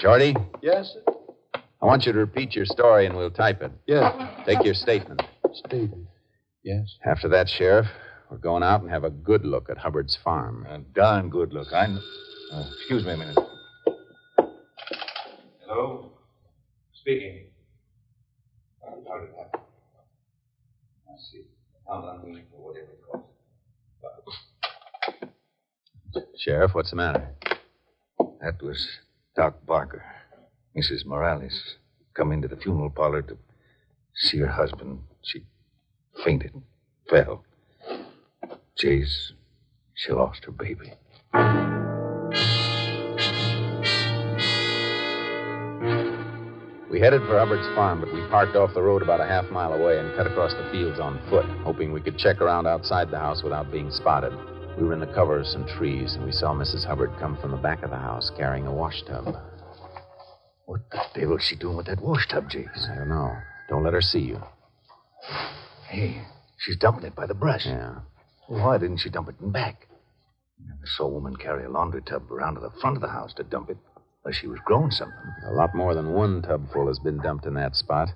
Shorty, 0.00 0.34
Yes, 0.60 0.92
sir. 0.94 1.14
I 1.80 1.86
want 1.86 2.04
you 2.06 2.12
to 2.12 2.18
repeat 2.18 2.56
your 2.56 2.64
story 2.66 3.06
and 3.06 3.16
we'll 3.16 3.30
type 3.30 3.62
it. 3.62 3.70
Yes. 3.86 4.12
Take 4.44 4.64
your 4.64 4.74
statement. 4.74 5.22
Statement. 5.54 6.06
Yes. 6.64 6.96
After 7.06 7.28
that, 7.28 7.48
Sheriff, 7.48 7.86
we're 8.30 8.38
going 8.38 8.62
out 8.64 8.82
and 8.82 8.90
have 8.90 9.04
a 9.04 9.10
good 9.10 9.44
look 9.46 9.70
at 9.70 9.78
Hubbard's 9.78 10.18
farm. 10.24 10.66
A 10.68 10.78
darn 10.78 11.30
good 11.30 11.52
look. 11.52 11.72
I. 11.72 11.86
kn- 11.86 12.00
Oh, 12.52 12.66
excuse 12.78 13.04
me 13.06 13.12
a 13.12 13.16
minute. 13.16 13.38
Hello? 15.68 16.10
Speaking. 16.94 17.46
How 18.82 18.96
did 19.20 19.28
it 19.28 19.34
happen? 19.38 19.60
I 21.08 21.12
see. 21.30 21.44
I 21.88 21.92
found 21.92 22.04
on 22.08 22.32
me 22.32 22.42
or 22.52 22.66
whatever 22.72 22.88
it 22.90 22.98
was. 23.14 23.22
Sheriff, 26.36 26.74
what's 26.74 26.90
the 26.90 26.96
matter? 26.96 27.28
That 28.40 28.62
was 28.62 28.86
Doc 29.36 29.64
Barker. 29.66 30.04
Mrs. 30.76 31.04
Morales 31.04 31.76
come 32.14 32.32
into 32.32 32.48
the 32.48 32.56
funeral 32.56 32.90
parlor 32.90 33.22
to 33.22 33.36
see 34.14 34.38
her 34.38 34.48
husband. 34.48 35.00
She 35.22 35.44
fainted, 36.24 36.52
fell. 37.08 37.44
Jace, 38.82 39.32
she 39.94 40.12
lost 40.12 40.44
her 40.46 40.52
baby. 40.52 40.94
We 46.90 46.98
headed 46.98 47.20
for 47.22 47.38
Hubbard's 47.38 47.68
farm, 47.76 48.00
but 48.00 48.12
we 48.12 48.20
parked 48.28 48.56
off 48.56 48.74
the 48.74 48.82
road 48.82 49.02
about 49.02 49.20
a 49.20 49.26
half 49.26 49.48
mile 49.50 49.72
away 49.72 49.98
and 50.00 50.16
cut 50.16 50.26
across 50.26 50.52
the 50.54 50.68
fields 50.72 50.98
on 50.98 51.20
foot, 51.28 51.46
hoping 51.62 51.92
we 51.92 52.00
could 52.00 52.18
check 52.18 52.40
around 52.40 52.66
outside 52.66 53.10
the 53.10 53.18
house 53.18 53.42
without 53.44 53.70
being 53.70 53.92
spotted. 53.92 54.32
We 54.80 54.86
were 54.86 54.94
in 54.94 55.00
the 55.00 55.14
cover 55.14 55.38
of 55.38 55.46
some 55.46 55.66
trees, 55.66 56.14
and 56.14 56.24
we 56.24 56.32
saw 56.32 56.54
Mrs. 56.54 56.84
Hubbard 56.84 57.10
come 57.20 57.36
from 57.36 57.50
the 57.50 57.56
back 57.58 57.82
of 57.82 57.90
the 57.90 57.96
house 57.96 58.30
carrying 58.36 58.66
a 58.66 58.72
wash 58.72 59.02
tub. 59.06 59.36
What 60.64 60.80
the 60.90 61.00
devil's 61.14 61.44
she 61.44 61.54
doing 61.54 61.76
with 61.76 61.86
that 61.86 62.00
wash 62.00 62.26
tub, 62.28 62.50
Jace? 62.50 62.90
I 62.90 62.96
don't 62.96 63.08
know. 63.08 63.36
Don't 63.68 63.84
let 63.84 63.92
her 63.92 64.00
see 64.00 64.20
you. 64.20 64.42
Hey, 65.88 66.22
She's 66.60 66.76
dumping 66.76 67.04
it 67.04 67.16
by 67.16 67.26
the 67.26 67.34
brush. 67.34 67.64
Yeah. 67.64 68.00
Why 68.46 68.76
didn't 68.76 68.98
she 68.98 69.08
dump 69.08 69.30
it 69.30 69.36
in 69.40 69.50
back? 69.50 69.86
Never 70.62 70.84
saw 70.84 71.04
a 71.04 71.08
woman 71.08 71.36
carry 71.36 71.64
a 71.64 71.70
laundry 71.70 72.02
tub 72.02 72.30
around 72.30 72.56
to 72.56 72.60
the 72.60 72.70
front 72.82 72.96
of 72.96 73.02
the 73.02 73.08
house 73.08 73.32
to 73.34 73.42
dump 73.44 73.70
it. 73.70 73.78
Unless 74.22 74.40
she 74.40 74.46
was 74.46 74.58
growing 74.66 74.90
something. 74.90 75.16
A 75.46 75.52
lot 75.52 75.74
more 75.74 75.94
than 75.94 76.12
one 76.12 76.42
tub 76.42 76.70
full 76.70 76.88
has 76.88 76.98
been 76.98 77.16
dumped 77.22 77.46
in 77.46 77.54
that 77.54 77.76
spot. 77.76 78.10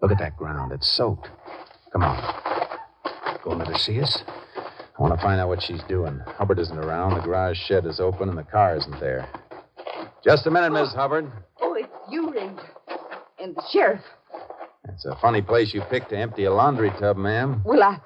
Look 0.00 0.12
at 0.12 0.18
that 0.18 0.36
ground. 0.36 0.70
It's 0.70 0.88
soaked. 0.96 1.28
Come 1.92 2.02
on. 2.02 3.40
Going 3.42 3.58
to 3.58 3.64
let 3.64 3.72
her 3.72 3.78
see 3.78 4.00
us? 4.00 4.22
I 5.00 5.02
want 5.02 5.18
to 5.18 5.22
find 5.22 5.40
out 5.40 5.48
what 5.48 5.62
she's 5.62 5.80
doing. 5.88 6.20
Hubbard 6.26 6.58
isn't 6.58 6.76
around. 6.76 7.14
The 7.14 7.22
garage 7.22 7.56
shed 7.56 7.86
is 7.86 8.00
open, 8.00 8.28
and 8.28 8.36
the 8.36 8.42
car 8.42 8.76
isn't 8.76 9.00
there. 9.00 9.26
Just 10.22 10.46
a 10.46 10.50
minute, 10.50 10.72
Miss 10.72 10.92
Hubbard. 10.92 11.32
Oh, 11.62 11.72
it's 11.72 11.88
you, 12.10 12.30
Ranger. 12.30 12.68
And 13.40 13.56
the 13.56 13.62
sheriff. 13.72 14.02
It's 14.90 15.06
a 15.06 15.16
funny 15.22 15.40
place 15.40 15.72
you 15.72 15.80
picked 15.88 16.10
to 16.10 16.18
empty 16.18 16.44
a 16.44 16.52
laundry 16.52 16.90
tub, 17.00 17.16
ma'am. 17.16 17.62
Well, 17.64 17.82
I. 17.82 17.98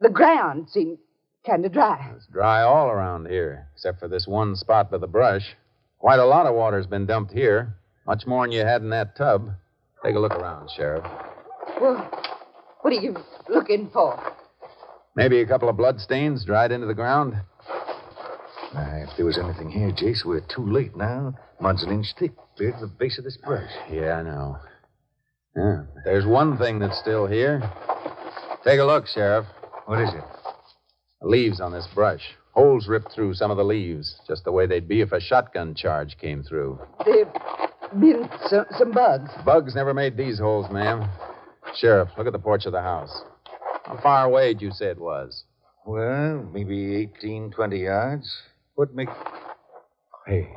The 0.00 0.08
ground 0.08 0.70
seemed 0.70 0.96
kind 1.44 1.66
of 1.66 1.72
dry. 1.72 2.12
It's 2.16 2.26
dry 2.32 2.62
all 2.62 2.88
around 2.88 3.26
here, 3.26 3.68
except 3.74 4.00
for 4.00 4.08
this 4.08 4.26
one 4.26 4.56
spot 4.56 4.90
by 4.90 4.96
the 4.96 5.06
brush. 5.06 5.54
Quite 5.98 6.18
a 6.18 6.24
lot 6.24 6.46
of 6.46 6.54
water's 6.54 6.86
been 6.86 7.04
dumped 7.04 7.32
here. 7.32 7.76
Much 8.06 8.26
more 8.26 8.46
than 8.46 8.52
you 8.52 8.64
had 8.64 8.80
in 8.80 8.88
that 8.88 9.16
tub. 9.16 9.50
Take 10.02 10.16
a 10.16 10.18
look 10.18 10.32
around, 10.32 10.70
Sheriff. 10.74 11.04
Well, 11.78 12.10
what 12.80 12.94
are 12.94 13.02
you 13.02 13.16
looking 13.50 13.90
for? 13.92 14.18
Maybe 15.16 15.40
a 15.40 15.46
couple 15.46 15.68
of 15.70 15.78
blood 15.78 15.98
stains 15.98 16.44
dried 16.44 16.72
into 16.72 16.86
the 16.86 16.94
ground. 16.94 17.34
Uh, 18.76 19.04
if 19.08 19.16
there 19.16 19.24
was 19.24 19.38
anything 19.38 19.70
here, 19.70 19.90
Jace, 19.90 20.26
we're 20.26 20.40
too 20.54 20.70
late 20.70 20.94
now. 20.94 21.34
Mud's 21.58 21.82
an 21.82 21.90
inch 21.90 22.08
thick, 22.18 22.32
clear 22.56 22.72
to 22.72 22.80
the 22.80 22.86
base 22.86 23.16
of 23.16 23.24
this 23.24 23.38
brush. 23.38 23.70
Yeah, 23.90 24.18
I 24.18 24.22
know. 24.22 24.58
Yeah. 25.56 25.82
but 25.94 26.04
There's 26.04 26.26
one 26.26 26.58
thing 26.58 26.78
that's 26.78 26.98
still 26.98 27.26
here. 27.26 27.62
Take 28.62 28.78
a 28.78 28.84
look, 28.84 29.06
Sheriff. 29.06 29.46
What 29.86 30.00
is 30.02 30.10
it? 30.12 30.24
Leaves 31.22 31.60
on 31.62 31.72
this 31.72 31.88
brush. 31.94 32.20
Holes 32.52 32.86
ripped 32.86 33.12
through 33.12 33.34
some 33.34 33.50
of 33.50 33.56
the 33.56 33.64
leaves, 33.64 34.20
just 34.28 34.44
the 34.44 34.52
way 34.52 34.66
they'd 34.66 34.88
be 34.88 35.00
if 35.00 35.12
a 35.12 35.20
shotgun 35.20 35.74
charge 35.74 36.18
came 36.18 36.42
through. 36.42 36.78
There've 37.06 37.28
been 37.98 38.28
some, 38.48 38.66
some 38.78 38.92
bugs. 38.92 39.30
Bugs 39.46 39.74
never 39.74 39.94
made 39.94 40.18
these 40.18 40.38
holes, 40.38 40.66
ma'am. 40.70 41.08
Sheriff, 41.76 42.10
look 42.18 42.26
at 42.26 42.32
the 42.34 42.38
porch 42.38 42.66
of 42.66 42.72
the 42.72 42.82
house. 42.82 43.22
How 43.86 44.00
far 44.02 44.24
away 44.24 44.52
did 44.52 44.62
you 44.62 44.72
say 44.72 44.86
it 44.86 44.98
was? 44.98 45.44
Well, 45.86 46.48
maybe 46.52 46.96
18, 46.96 47.52
20 47.52 47.78
yards. 47.78 48.36
What 48.74 48.92
make. 48.94 49.08
Hey, 50.26 50.48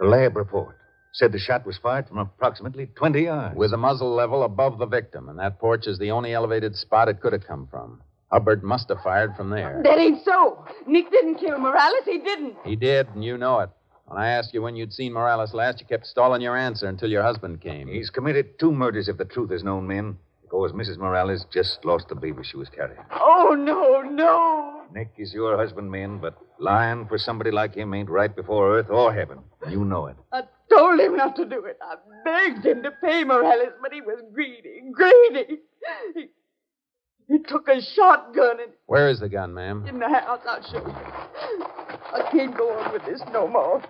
the 0.00 0.06
lab 0.06 0.36
report 0.36 0.76
said 1.12 1.30
the 1.30 1.38
shot 1.38 1.64
was 1.64 1.78
fired 1.78 2.08
from 2.08 2.18
approximately 2.18 2.86
20 2.86 3.22
yards. 3.22 3.56
With 3.56 3.70
the 3.70 3.76
muzzle 3.76 4.12
level 4.12 4.42
above 4.42 4.78
the 4.78 4.86
victim, 4.86 5.28
and 5.28 5.38
that 5.38 5.60
porch 5.60 5.86
is 5.86 5.98
the 5.98 6.10
only 6.10 6.34
elevated 6.34 6.74
spot 6.76 7.08
it 7.08 7.20
could 7.20 7.32
have 7.32 7.46
come 7.46 7.68
from. 7.70 8.02
Hubbard 8.30 8.62
must 8.62 8.88
have 8.88 9.02
fired 9.02 9.36
from 9.36 9.50
there. 9.50 9.80
That 9.84 9.98
ain't 9.98 10.24
so. 10.24 10.64
Nick 10.86 11.10
didn't 11.10 11.36
kill 11.36 11.58
Morales. 11.58 12.04
He 12.04 12.18
didn't. 12.18 12.56
He 12.64 12.76
did, 12.76 13.06
and 13.14 13.24
you 13.24 13.38
know 13.38 13.60
it. 13.60 13.70
When 14.06 14.20
I 14.20 14.30
asked 14.30 14.52
you 14.52 14.62
when 14.62 14.74
you'd 14.74 14.92
seen 14.92 15.12
Morales 15.12 15.54
last, 15.54 15.80
you 15.80 15.86
kept 15.86 16.06
stalling 16.06 16.42
your 16.42 16.56
answer 16.56 16.88
until 16.88 17.08
your 17.08 17.22
husband 17.22 17.60
came. 17.60 17.88
He's 17.88 18.10
committed 18.10 18.58
two 18.58 18.72
murders 18.72 19.08
if 19.08 19.16
the 19.16 19.24
truth 19.24 19.52
is 19.52 19.62
known, 19.62 19.86
men. 19.86 20.18
Because 20.50 20.72
Mrs. 20.72 20.96
Morales 20.98 21.44
just 21.52 21.84
lost 21.84 22.08
the 22.08 22.14
baby 22.14 22.42
she 22.42 22.56
was 22.56 22.68
carrying. 22.70 23.00
Oh, 23.12 23.54
no, 23.58 24.00
no. 24.02 24.82
Nick 24.94 25.10
is 25.18 25.34
your 25.34 25.56
husband, 25.58 25.90
men, 25.90 26.18
but 26.18 26.38
lying 26.58 27.06
for 27.06 27.18
somebody 27.18 27.50
like 27.50 27.74
him 27.74 27.92
ain't 27.92 28.08
right 28.08 28.34
before 28.34 28.78
earth 28.78 28.88
or 28.88 29.12
heaven. 29.12 29.40
You 29.68 29.84
know 29.84 30.06
it. 30.06 30.16
I 30.32 30.42
told 30.70 30.98
him 31.00 31.16
not 31.16 31.36
to 31.36 31.44
do 31.44 31.64
it. 31.66 31.78
I 31.82 31.96
begged 32.24 32.64
him 32.64 32.82
to 32.82 32.90
pay 33.02 33.24
Morales, 33.24 33.74
but 33.82 33.92
he 33.92 34.00
was 34.00 34.22
greedy, 34.32 34.80
greedy. 34.92 35.58
He, 36.14 36.26
he 37.28 37.38
took 37.40 37.68
a 37.68 37.80
shotgun 37.82 38.60
and 38.60 38.72
Where 38.86 39.10
is 39.10 39.20
the 39.20 39.28
gun, 39.28 39.52
ma'am? 39.52 39.84
in 39.86 39.98
the 39.98 40.08
house. 40.08 40.40
I'll 40.48 40.62
show 40.70 40.78
you. 40.78 41.64
I 42.14 42.28
can't 42.32 42.56
go 42.56 42.70
on 42.72 42.92
with 42.92 43.04
this 43.04 43.20
no 43.32 43.46
more. 43.46 43.82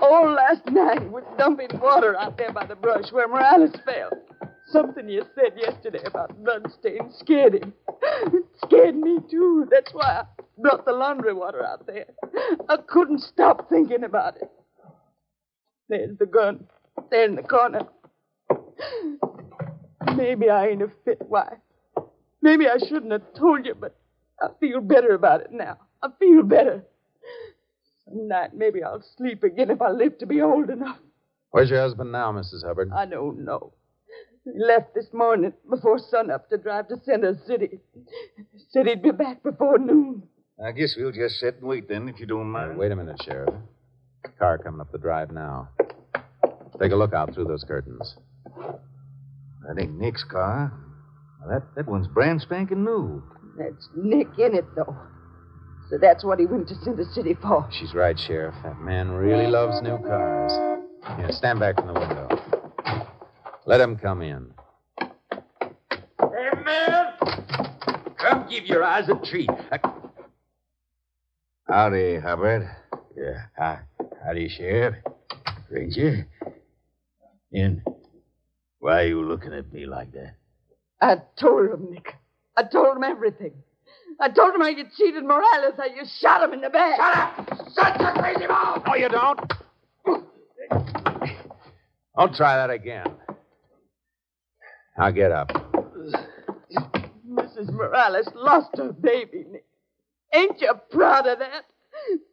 All 0.00 0.30
last 0.32 0.66
night 0.66 1.02
he 1.02 1.08
was 1.08 1.24
dumping 1.38 1.68
water 1.80 2.16
out 2.18 2.36
there 2.38 2.52
by 2.52 2.66
the 2.66 2.76
brush 2.76 3.10
where 3.12 3.28
Morales 3.28 3.72
fell. 3.84 4.10
Something 4.72 5.08
you 5.08 5.22
said 5.34 5.52
yesterday 5.56 6.02
about 6.06 6.42
bloodstains 6.42 7.18
scared 7.18 7.54
him. 7.54 7.74
It 8.02 8.44
scared 8.64 8.96
me, 8.96 9.18
too. 9.30 9.68
That's 9.70 9.92
why 9.92 10.22
I 10.22 10.24
brought 10.56 10.86
the 10.86 10.92
laundry 10.92 11.34
water 11.34 11.62
out 11.64 11.86
there. 11.86 12.06
I 12.68 12.78
couldn't 12.88 13.20
stop 13.20 13.68
thinking 13.68 14.02
about 14.02 14.36
it. 14.36 14.50
There's 15.90 16.16
the 16.16 16.26
gun. 16.26 16.64
There 17.10 17.24
in 17.24 17.36
the 17.36 17.42
corner. 17.42 17.82
Maybe 20.16 20.48
I 20.48 20.68
ain't 20.68 20.82
a 20.82 20.90
fit 21.04 21.20
wife. 21.28 21.58
Maybe 22.40 22.66
I 22.66 22.78
shouldn't 22.78 23.12
have 23.12 23.34
told 23.38 23.66
you, 23.66 23.74
but 23.74 23.94
I 24.40 24.48
feel 24.58 24.80
better 24.80 25.14
about 25.14 25.42
it 25.42 25.52
now. 25.52 25.78
I 26.02 26.08
feel 26.18 26.42
better. 26.42 26.82
Some 28.04 28.26
night 28.26 28.54
maybe 28.54 28.82
I'll 28.82 29.04
sleep 29.16 29.44
again 29.44 29.70
if 29.70 29.82
I 29.82 29.90
live 29.90 30.18
to 30.18 30.26
be 30.26 30.40
old 30.40 30.70
enough. 30.70 30.98
Where's 31.50 31.70
your 31.70 31.80
husband 31.80 32.10
now, 32.10 32.32
Mrs. 32.32 32.64
Hubbard? 32.64 32.90
I 32.94 33.04
don't 33.04 33.44
know. 33.44 33.74
He 34.44 34.50
left 34.56 34.94
this 34.94 35.06
morning 35.12 35.52
before 35.70 35.98
sunup 35.98 36.48
to 36.50 36.58
drive 36.58 36.88
to 36.88 36.96
Center 37.04 37.38
City. 37.46 37.78
Said 38.70 38.86
he'd 38.86 39.02
be 39.02 39.12
back 39.12 39.42
before 39.42 39.78
noon. 39.78 40.24
I 40.64 40.72
guess 40.72 40.94
we'll 40.96 41.12
just 41.12 41.38
sit 41.38 41.56
and 41.56 41.68
wait 41.68 41.88
then, 41.88 42.08
if 42.08 42.18
you 42.18 42.26
don't 42.26 42.50
mind. 42.50 42.76
Wait 42.76 42.90
a 42.90 42.96
minute, 42.96 43.20
Sheriff. 43.22 43.54
Car 44.38 44.58
coming 44.58 44.80
up 44.80 44.90
the 44.90 44.98
drive 44.98 45.30
now. 45.30 45.68
Take 46.80 46.92
a 46.92 46.96
look 46.96 47.12
out 47.12 47.34
through 47.34 47.44
those 47.44 47.64
curtains. 47.64 48.16
That 48.56 49.80
ain't 49.80 49.98
Nick's 49.98 50.24
car. 50.24 50.72
Now, 51.40 51.48
that, 51.48 51.74
that 51.76 51.86
one's 51.86 52.08
brand 52.08 52.42
spanking 52.42 52.84
new. 52.84 53.22
That's 53.56 53.88
Nick 53.96 54.28
in 54.38 54.56
it, 54.56 54.64
though. 54.74 54.96
So 55.88 55.98
that's 55.98 56.24
what 56.24 56.40
he 56.40 56.46
went 56.46 56.68
to 56.68 56.74
Center 56.76 57.04
City 57.12 57.34
for. 57.34 57.68
She's 57.70 57.94
right, 57.94 58.18
Sheriff. 58.18 58.54
That 58.64 58.80
man 58.80 59.10
really 59.10 59.46
loves 59.46 59.80
new 59.82 59.98
cars. 59.98 60.52
Here, 61.16 61.30
stand 61.30 61.60
back 61.60 61.76
from 61.76 61.88
the 61.88 61.94
window. 61.94 62.28
Let 63.64 63.80
him 63.80 63.96
come 63.96 64.22
in. 64.22 64.52
Hey, 64.98 66.50
Min! 66.64 67.04
Come 68.18 68.48
give 68.48 68.66
your 68.66 68.82
eyes 68.82 69.08
a 69.08 69.14
treat. 69.26 69.50
Uh, 69.70 69.78
Howdy, 71.68 72.18
Hubbard. 72.18 72.68
Yeah, 73.16 73.42
hi. 73.56 73.80
Howdy, 74.24 74.48
Sheriff. 74.48 74.96
Ranger. 75.70 76.26
And 77.52 77.82
why 78.80 79.02
are 79.04 79.06
you 79.06 79.22
looking 79.22 79.52
at 79.52 79.72
me 79.72 79.86
like 79.86 80.12
that? 80.12 80.34
I 81.00 81.18
told 81.38 81.70
him, 81.70 81.90
Nick. 81.90 82.14
I 82.56 82.64
told 82.64 82.96
him 82.96 83.04
everything. 83.04 83.52
I 84.20 84.28
told 84.28 84.54
him 84.54 84.60
how 84.60 84.68
you 84.68 84.84
cheated 84.96 85.24
Morales, 85.24 85.74
how 85.76 85.86
you 85.86 86.02
shot 86.20 86.42
him 86.42 86.52
in 86.52 86.60
the 86.60 86.70
back. 86.70 86.96
Shut 86.96 87.16
up! 87.16 87.58
Shut 87.74 88.00
your 88.00 88.12
crazy 88.12 88.46
mouth! 88.46 88.82
No, 88.86 88.94
you 88.94 89.08
don't. 89.08 89.40
Don't 92.16 92.34
try 92.34 92.56
that 92.56 92.70
again. 92.70 93.06
Now 94.98 95.10
get 95.10 95.32
up. 95.32 95.48
Mrs. 97.28 97.72
Morales 97.72 98.28
lost 98.34 98.76
her 98.76 98.92
baby, 98.92 99.44
Nick. 99.50 99.64
Ain't 100.34 100.60
you 100.60 100.72
proud 100.90 101.26
of 101.26 101.38
that? 101.38 101.64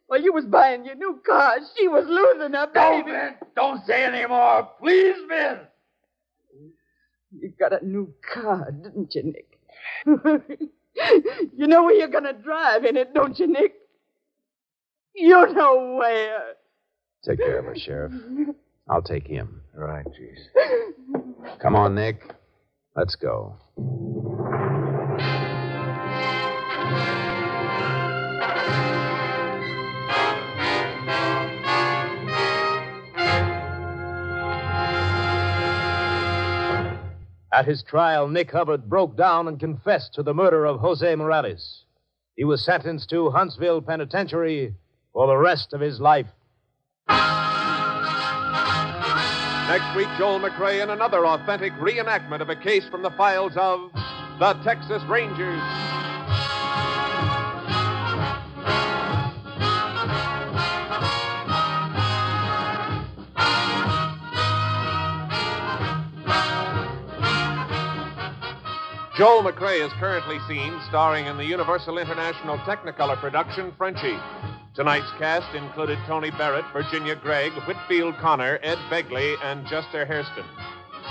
While 0.08 0.22
you 0.22 0.34
was 0.34 0.46
buying 0.46 0.86
your 0.86 0.96
new 0.96 1.22
car, 1.26 1.58
she 1.78 1.88
was 1.88 2.06
losing 2.08 2.54
her 2.54 2.68
baby. 2.68 2.74
Don't, 2.74 3.06
baby. 3.06 3.12
man. 3.12 3.36
Don't 3.56 3.86
say 3.86 4.04
any 4.04 4.28
more. 4.28 4.70
Please, 4.80 5.18
man. 5.28 5.60
You 7.38 7.54
got 7.60 7.80
a 7.80 7.86
new 7.86 8.14
car, 8.34 8.72
didn't 8.72 9.14
you, 9.14 9.24
Nick? 9.24 9.60
you 10.06 11.68
know 11.68 11.84
where 11.84 11.94
you're 11.96 12.08
gonna 12.08 12.34
drive 12.34 12.86
in 12.86 12.98
it, 12.98 13.14
don't 13.14 13.38
you, 13.38 13.48
Nick? 13.48 13.76
You 15.14 15.54
know 15.54 15.96
where. 16.00 16.54
Take 17.24 17.40
care 17.40 17.60
of 17.60 17.66
her, 17.66 17.76
Sheriff. 17.78 18.14
I'll 18.90 19.04
take 19.04 19.28
him. 19.28 19.62
Right, 19.76 20.06
Jace. 20.06 21.60
Come 21.62 21.76
on, 21.76 21.94
Nick. 21.94 22.24
Let's 23.00 23.16
go. 23.16 23.56
At 37.54 37.66
his 37.66 37.84
trial, 37.84 38.28
Nick 38.28 38.52
Hubbard 38.52 38.90
broke 38.90 39.16
down 39.16 39.48
and 39.48 39.58
confessed 39.58 40.14
to 40.16 40.24
the 40.24 40.34
murder 40.34 40.66
of 40.66 40.82
Jose 40.82 41.16
Morales. 41.16 41.86
He 42.36 42.44
was 42.44 42.66
sentenced 42.66 43.10
to 43.12 43.30
Huntsville 43.30 43.82
Penitentiary 43.82 44.76
for 45.14 45.26
the 45.26 45.38
rest 45.38 45.72
of 45.72 45.80
his 45.80 46.02
life. 46.02 46.28
Next 49.70 49.96
week, 49.96 50.08
Joel 50.18 50.40
McCrea 50.40 50.82
in 50.82 50.90
another 50.90 51.28
authentic 51.28 51.72
reenactment 51.74 52.42
of 52.42 52.50
a 52.50 52.56
case 52.56 52.88
from 52.90 53.04
the 53.04 53.12
files 53.12 53.54
of 53.56 53.92
the 54.40 54.54
Texas 54.64 55.04
Rangers. 55.04 55.99
Joel 69.20 69.44
McCrea 69.44 69.86
is 69.86 69.92
currently 70.00 70.40
seen 70.48 70.80
starring 70.88 71.26
in 71.26 71.36
the 71.36 71.44
Universal 71.44 71.98
International 71.98 72.58
Technicolor 72.60 73.20
production 73.20 73.74
Frenchie. 73.78 74.18
Tonight's 74.74 75.12
cast 75.20 75.54
included 75.54 76.00
Tony 76.08 76.32
Barrett, 76.32 76.64
Virginia 76.72 77.18
Gregg, 77.18 77.52
Whitfield 77.68 78.16
Connor, 78.22 78.60
Ed 78.64 78.78
Begley, 78.90 79.36
and 79.44 79.68
Jester 79.68 80.06
Hairston. 80.06 80.46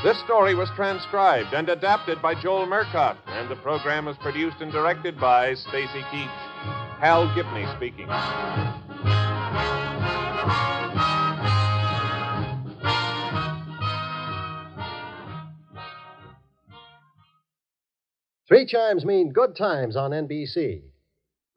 This 0.03 0.19
story 0.25 0.55
was 0.55 0.71
transcribed 0.75 1.53
and 1.53 1.69
adapted 1.69 2.23
by 2.23 2.35
Joel 2.35 2.67
Murcott, 2.67 3.19
and 3.27 3.51
the 3.51 3.57
program 3.57 4.07
was 4.07 4.17
produced 4.17 4.63
and 4.63 4.73
directed 4.73 5.21
by 5.21 5.53
Stacy 5.53 6.01
Keach. 6.11 7.01
Hal 7.01 7.31
Gibney 7.35 7.67
speaking. 7.77 8.09
Three 18.49 18.65
chimes 18.65 19.05
mean 19.05 19.31
good 19.31 19.55
times 19.55 19.95
on 19.95 20.13
NBC. 20.13 20.81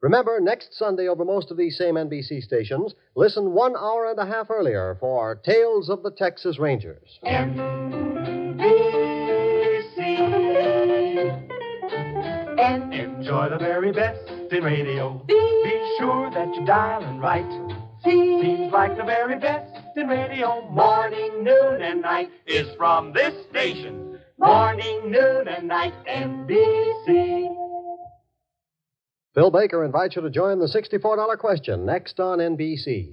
Remember, 0.02 0.38
next 0.40 0.74
Sunday 0.74 1.08
over 1.08 1.24
most 1.24 1.50
of 1.50 1.56
these 1.56 1.78
same 1.78 1.94
NBC 1.94 2.42
stations, 2.42 2.92
listen 3.14 3.52
one 3.52 3.74
hour 3.74 4.10
and 4.10 4.18
a 4.18 4.26
half 4.26 4.50
earlier 4.50 4.98
for 5.00 5.36
Tales 5.36 5.88
of 5.88 6.02
the 6.02 6.10
Texas 6.10 6.58
Rangers. 6.58 7.18
And 7.22 7.58
enjoy 12.92 13.48
the 13.48 13.58
very 13.58 13.92
best 13.92 14.28
in 14.52 14.62
radio. 14.62 15.14
Be 15.26 15.96
sure 15.98 16.30
that 16.30 16.54
you're 16.54 16.66
dialing 16.66 17.18
right. 17.20 17.48
Seems 18.04 18.70
like 18.70 18.98
the 18.98 19.04
very 19.04 19.38
best 19.38 19.96
in 19.96 20.08
radio. 20.08 20.68
Morning, 20.68 21.42
noon, 21.42 21.80
and 21.80 22.02
night 22.02 22.30
is 22.46 22.68
from 22.76 23.14
this 23.14 23.32
station. 23.48 24.11
Morning, 24.42 25.08
noon, 25.08 25.46
and 25.46 25.68
night, 25.68 25.94
NBC. 26.04 27.54
Phil 29.36 29.50
Baker 29.52 29.84
invites 29.84 30.16
you 30.16 30.22
to 30.22 30.30
join 30.30 30.58
the 30.58 30.66
$64 30.66 31.38
question 31.38 31.86
next 31.86 32.18
on 32.18 32.38
NBC. 32.38 33.12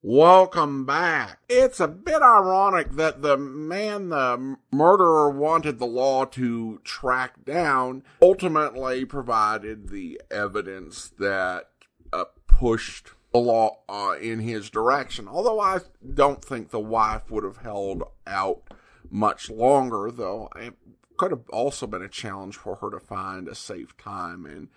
Welcome 0.00 0.86
back. 0.86 1.40
It's 1.50 1.78
a 1.78 1.86
bit 1.86 2.22
ironic 2.22 2.92
that 2.92 3.20
the 3.20 3.36
man 3.36 4.08
the 4.08 4.56
murderer 4.72 5.28
wanted 5.28 5.78
the 5.78 5.86
law 5.86 6.24
to 6.24 6.80
track 6.84 7.44
down 7.44 8.02
ultimately 8.22 9.04
provided 9.04 9.90
the 9.90 10.22
evidence 10.30 11.12
that 11.18 11.68
uh, 12.14 12.24
pushed 12.46 13.08
the 13.08 13.10
law 13.10 13.21
uh, 13.34 14.14
in 14.20 14.40
his 14.40 14.70
direction. 14.70 15.28
Although 15.28 15.60
I 15.60 15.80
don't 16.14 16.44
think 16.44 16.70
the 16.70 16.80
wife 16.80 17.30
would 17.30 17.44
have 17.44 17.58
held 17.58 18.02
out 18.26 18.62
much 19.10 19.50
longer, 19.50 20.10
though 20.10 20.48
it 20.56 20.74
could 21.16 21.30
have 21.30 21.48
also 21.50 21.86
been 21.86 22.02
a 22.02 22.08
challenge 22.08 22.56
for 22.56 22.76
her 22.76 22.90
to 22.90 23.00
find 23.00 23.48
a 23.48 23.54
safe 23.54 23.96
time 23.96 24.46
and 24.46 24.68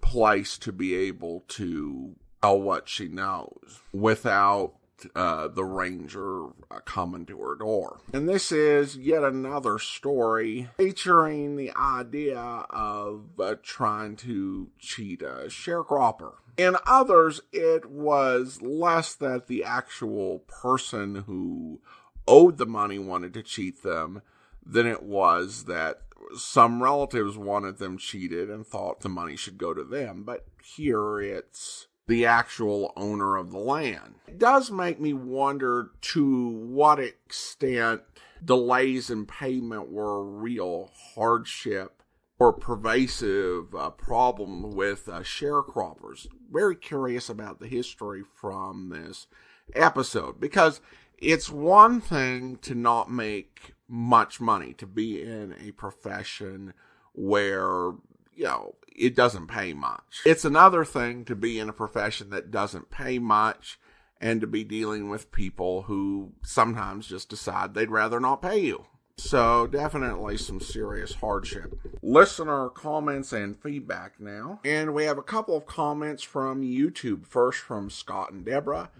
place 0.00 0.58
to 0.58 0.72
be 0.72 0.94
able 0.94 1.44
to 1.48 2.14
tell 2.42 2.60
what 2.60 2.88
she 2.88 3.08
knows 3.08 3.80
without 3.92 4.74
uh, 5.14 5.48
the 5.48 5.64
ranger 5.64 6.46
uh, 6.70 6.80
coming 6.84 7.26
to 7.26 7.38
her 7.40 7.54
door. 7.54 8.00
And 8.12 8.28
this 8.28 8.52
is 8.52 8.96
yet 8.96 9.22
another 9.22 9.78
story 9.78 10.68
featuring 10.76 11.56
the 11.56 11.72
idea 11.76 12.38
of 12.38 13.24
uh, 13.38 13.56
trying 13.62 14.16
to 14.16 14.70
cheat 14.78 15.22
a 15.22 15.46
sharecropper. 15.48 16.34
In 16.56 16.76
others, 16.86 17.40
it 17.52 17.90
was 17.90 18.62
less 18.62 19.14
that 19.16 19.48
the 19.48 19.64
actual 19.64 20.40
person 20.40 21.24
who 21.26 21.80
owed 22.28 22.58
the 22.58 22.66
money 22.66 22.98
wanted 22.98 23.34
to 23.34 23.42
cheat 23.42 23.82
them 23.82 24.22
than 24.64 24.86
it 24.86 25.02
was 25.02 25.64
that 25.64 26.02
some 26.36 26.82
relatives 26.82 27.36
wanted 27.36 27.78
them 27.78 27.98
cheated 27.98 28.48
and 28.50 28.66
thought 28.66 29.00
the 29.00 29.08
money 29.08 29.36
should 29.36 29.58
go 29.58 29.74
to 29.74 29.84
them. 29.84 30.22
But 30.24 30.46
here 30.62 31.20
it's 31.20 31.88
the 32.06 32.26
actual 32.26 32.92
owner 32.96 33.36
of 33.36 33.50
the 33.50 33.58
land. 33.58 34.16
It 34.26 34.38
does 34.38 34.70
make 34.70 35.00
me 35.00 35.12
wonder 35.12 35.90
to 36.00 36.48
what 36.48 36.98
extent 36.98 38.02
delays 38.44 39.10
in 39.10 39.26
payment 39.26 39.90
were 39.90 40.18
a 40.18 40.24
real 40.24 40.90
hardship 41.14 42.02
or 42.38 42.52
pervasive 42.52 43.74
uh, 43.74 43.90
problem 43.90 44.74
with 44.74 45.08
uh, 45.08 45.20
sharecroppers. 45.20 46.26
Very 46.50 46.76
curious 46.76 47.28
about 47.28 47.60
the 47.60 47.68
history 47.68 48.22
from 48.34 48.90
this 48.90 49.26
episode 49.74 50.40
because 50.40 50.80
it's 51.18 51.48
one 51.48 52.00
thing 52.00 52.56
to 52.62 52.74
not 52.74 53.10
make 53.10 53.72
much 53.88 54.40
money, 54.40 54.72
to 54.74 54.86
be 54.86 55.22
in 55.22 55.54
a 55.60 55.70
profession 55.72 56.74
where, 57.12 57.92
you 58.34 58.44
know, 58.44 58.74
it 58.94 59.14
doesn't 59.14 59.48
pay 59.48 59.72
much. 59.72 60.22
It's 60.24 60.44
another 60.44 60.84
thing 60.84 61.24
to 61.26 61.34
be 61.34 61.58
in 61.58 61.68
a 61.68 61.72
profession 61.72 62.30
that 62.30 62.50
doesn't 62.50 62.90
pay 62.90 63.18
much 63.18 63.78
and 64.20 64.40
to 64.40 64.46
be 64.46 64.64
dealing 64.64 65.10
with 65.10 65.32
people 65.32 65.82
who 65.82 66.32
sometimes 66.42 67.06
just 67.06 67.28
decide 67.28 67.74
they'd 67.74 67.90
rather 67.90 68.20
not 68.20 68.42
pay 68.42 68.58
you. 68.58 68.86
So, 69.16 69.68
definitely 69.68 70.36
some 70.38 70.60
serious 70.60 71.14
hardship. 71.14 71.78
Listener 72.02 72.68
comments 72.68 73.32
and 73.32 73.56
feedback 73.56 74.18
now. 74.18 74.60
And 74.64 74.92
we 74.92 75.04
have 75.04 75.18
a 75.18 75.22
couple 75.22 75.56
of 75.56 75.66
comments 75.66 76.24
from 76.24 76.62
YouTube. 76.62 77.24
First 77.24 77.60
from 77.60 77.90
Scott 77.90 78.32
and 78.32 78.44
Deborah, 78.44 78.90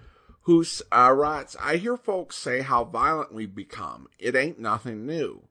who 0.43 0.65
uh, 0.93 1.13
writes 1.13 1.57
I 1.61 1.77
hear 1.77 1.97
folks 1.97 2.37
say 2.37 2.61
how 2.61 2.85
violent 2.85 3.35
we've 3.35 3.55
become. 3.55 4.07
It 4.21 4.37
ain't 4.37 4.61
nothing 4.61 5.05
new. 5.05 5.49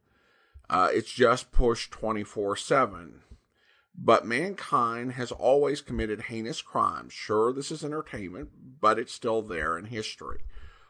Uh, 0.70 0.90
it's 0.94 1.12
just 1.12 1.52
pushed 1.52 1.92
24 1.92 2.56
7. 2.56 3.22
But 3.96 4.26
mankind 4.26 5.14
has 5.14 5.32
always 5.32 5.82
committed 5.82 6.24
heinous 6.24 6.62
crimes. 6.62 7.14
Sure, 7.14 7.54
this 7.54 7.72
is 7.72 7.84
entertainment, 7.84 8.50
but 8.82 8.98
it's 8.98 9.14
still 9.14 9.42
there 9.42 9.78
in 9.78 9.86
history. 9.86 10.40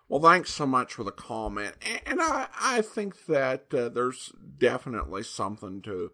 Well, 0.07 0.21
thanks 0.21 0.53
so 0.53 0.65
much 0.65 0.93
for 0.93 1.03
the 1.03 1.11
comment. 1.11 1.75
And 2.05 2.21
I, 2.21 2.47
I 2.59 2.81
think 2.81 3.25
that 3.25 3.73
uh, 3.73 3.89
there's 3.89 4.31
definitely 4.57 5.23
something 5.23 5.81
to 5.81 6.11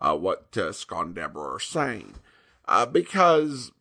uh, 0.00 0.16
what 0.16 0.56
uh, 0.56 0.72
Scott 0.72 1.06
and 1.06 1.14
Deborah 1.14 1.54
are 1.54 1.60
saying. 1.60 2.14
Uh, 2.66 2.86
because 2.86 3.72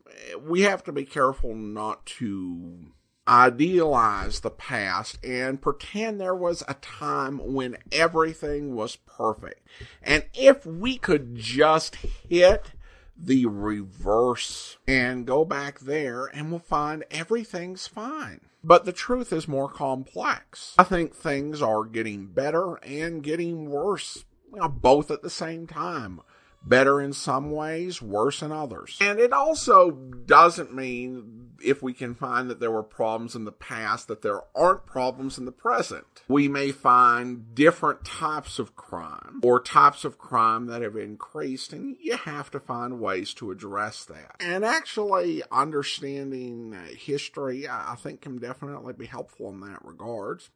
we 0.42 0.62
have 0.62 0.84
to 0.86 0.92
be 0.92 1.06
careful 1.06 1.54
not 1.54 2.06
to 2.06 2.92
idealize 3.28 4.40
the 4.40 4.50
past 4.50 5.18
and 5.24 5.62
pretend 5.62 6.20
there 6.20 6.36
was 6.36 6.64
a 6.68 6.76
time 6.76 7.54
when 7.54 7.78
everything 7.92 8.76
was 8.76 8.96
perfect. 8.96 9.68
And 10.02 10.26
if 10.34 10.66
we 10.66 10.98
could 10.98 11.36
just 11.36 11.96
hit 11.96 12.72
the 13.18 13.46
reverse 13.48 14.78
and 14.88 15.26
go 15.26 15.44
back 15.44 15.80
there 15.80 16.26
and 16.26 16.52
we'll 16.52 16.60
find 16.60 17.04
everything's 17.10 17.88
fine. 17.88 18.42
But 18.64 18.86
the 18.86 18.92
truth 18.92 19.32
is 19.32 19.48
more 19.48 19.70
complex. 19.70 20.76
I 20.78 20.84
think 20.84 21.16
things 21.16 21.62
are 21.62 21.84
getting 21.84 22.28
better 22.28 22.76
and 22.76 23.24
getting 23.24 23.70
worse, 23.70 24.26
both 24.52 25.10
at 25.10 25.22
the 25.22 25.30
same 25.30 25.68
time 25.68 26.22
better 26.68 27.02
in 27.02 27.14
some 27.14 27.52
ways, 27.52 28.02
worse 28.02 28.42
in 28.42 28.52
others. 28.52 28.98
And 29.02 29.20
it 29.20 29.34
also 29.34 29.92
doesn't 29.92 30.74
mean 30.74 31.48
if 31.64 31.82
we 31.82 31.94
can 31.94 32.14
find 32.14 32.50
that 32.50 32.60
there 32.60 32.72
were 32.72 32.84
problems 32.84 33.36
in 33.36 33.46
the 33.46 33.52
past 33.52 34.08
that 34.08 34.22
there 34.22 34.42
aren't 34.56 34.86
problems 34.86 35.38
in 35.38 35.46
the 35.46 35.52
present. 35.52 36.06
We 36.28 36.48
may 36.48 36.72
find 36.72 37.56
different 37.56 38.06
types 38.06 38.60
of 38.60 38.76
crime 38.76 39.42
or 39.44 39.62
types 39.62 40.06
of 40.06 40.18
crime 40.18 40.68
that 40.68 40.82
have 40.82 40.96
increased 40.96 41.74
and 41.74 41.98
you 42.00 42.18
have 42.18 42.52
to 42.52 42.60
find 42.60 43.00
ways 43.00 43.34
to 43.36 43.52
address 43.52 44.06
that. 44.06 44.36
And 44.40 44.64
actually 44.64 45.42
understanding 45.52 46.74
uh, 46.74 46.96
history, 46.96 47.68
I 47.68 47.96
think 47.98 48.22
can 48.22 48.38
definitely 48.38 48.94
be 48.94 49.06
helpful 49.06 49.50
in 49.50 49.62
that 49.62 49.84
regards. 49.84 50.50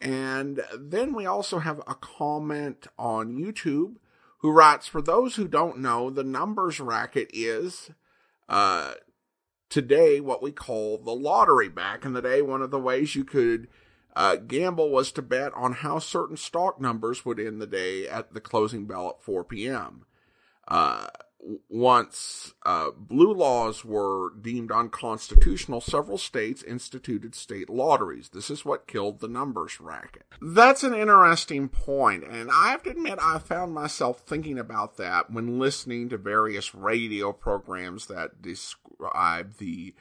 And 0.00 0.60
then 0.78 1.14
we 1.14 1.26
also 1.26 1.60
have 1.60 1.78
a 1.86 1.94
comment 1.94 2.86
on 2.98 3.36
YouTube 3.36 3.96
who 4.44 4.50
writes, 4.50 4.86
For 4.86 5.00
those 5.00 5.36
who 5.36 5.48
don't 5.48 5.78
know, 5.78 6.10
the 6.10 6.22
numbers 6.22 6.78
racket 6.78 7.30
is 7.32 7.90
uh, 8.46 8.92
today 9.70 10.20
what 10.20 10.42
we 10.42 10.52
call 10.52 10.98
the 10.98 11.14
lottery. 11.14 11.70
Back 11.70 12.04
in 12.04 12.12
the 12.12 12.20
day, 12.20 12.42
one 12.42 12.60
of 12.60 12.70
the 12.70 12.78
ways 12.78 13.14
you 13.14 13.24
could 13.24 13.68
uh, 14.14 14.36
gamble 14.36 14.90
was 14.90 15.12
to 15.12 15.22
bet 15.22 15.54
on 15.54 15.72
how 15.72 15.98
certain 15.98 16.36
stock 16.36 16.78
numbers 16.78 17.24
would 17.24 17.40
end 17.40 17.58
the 17.58 17.66
day 17.66 18.06
at 18.06 18.34
the 18.34 18.40
closing 18.40 18.84
bell 18.84 19.16
at 19.16 19.24
4 19.24 19.44
p.m. 19.44 20.04
Uh, 20.68 21.06
once 21.68 22.54
uh, 22.64 22.90
blue 22.96 23.32
laws 23.32 23.84
were 23.84 24.32
deemed 24.40 24.70
unconstitutional, 24.70 25.80
several 25.80 26.18
states 26.18 26.62
instituted 26.62 27.34
state 27.34 27.68
lotteries. 27.68 28.30
This 28.30 28.50
is 28.50 28.64
what 28.64 28.86
killed 28.86 29.20
the 29.20 29.28
numbers 29.28 29.80
racket. 29.80 30.24
That's 30.40 30.82
an 30.82 30.94
interesting 30.94 31.68
point, 31.68 32.24
and 32.24 32.50
I 32.50 32.70
have 32.70 32.82
to 32.84 32.90
admit 32.90 33.18
I 33.20 33.38
found 33.38 33.74
myself 33.74 34.20
thinking 34.20 34.58
about 34.58 34.96
that 34.96 35.30
when 35.30 35.58
listening 35.58 36.08
to 36.10 36.18
various 36.18 36.74
radio 36.74 37.32
programs 37.32 38.06
that 38.06 38.40
describe 38.40 39.58
the 39.58 39.94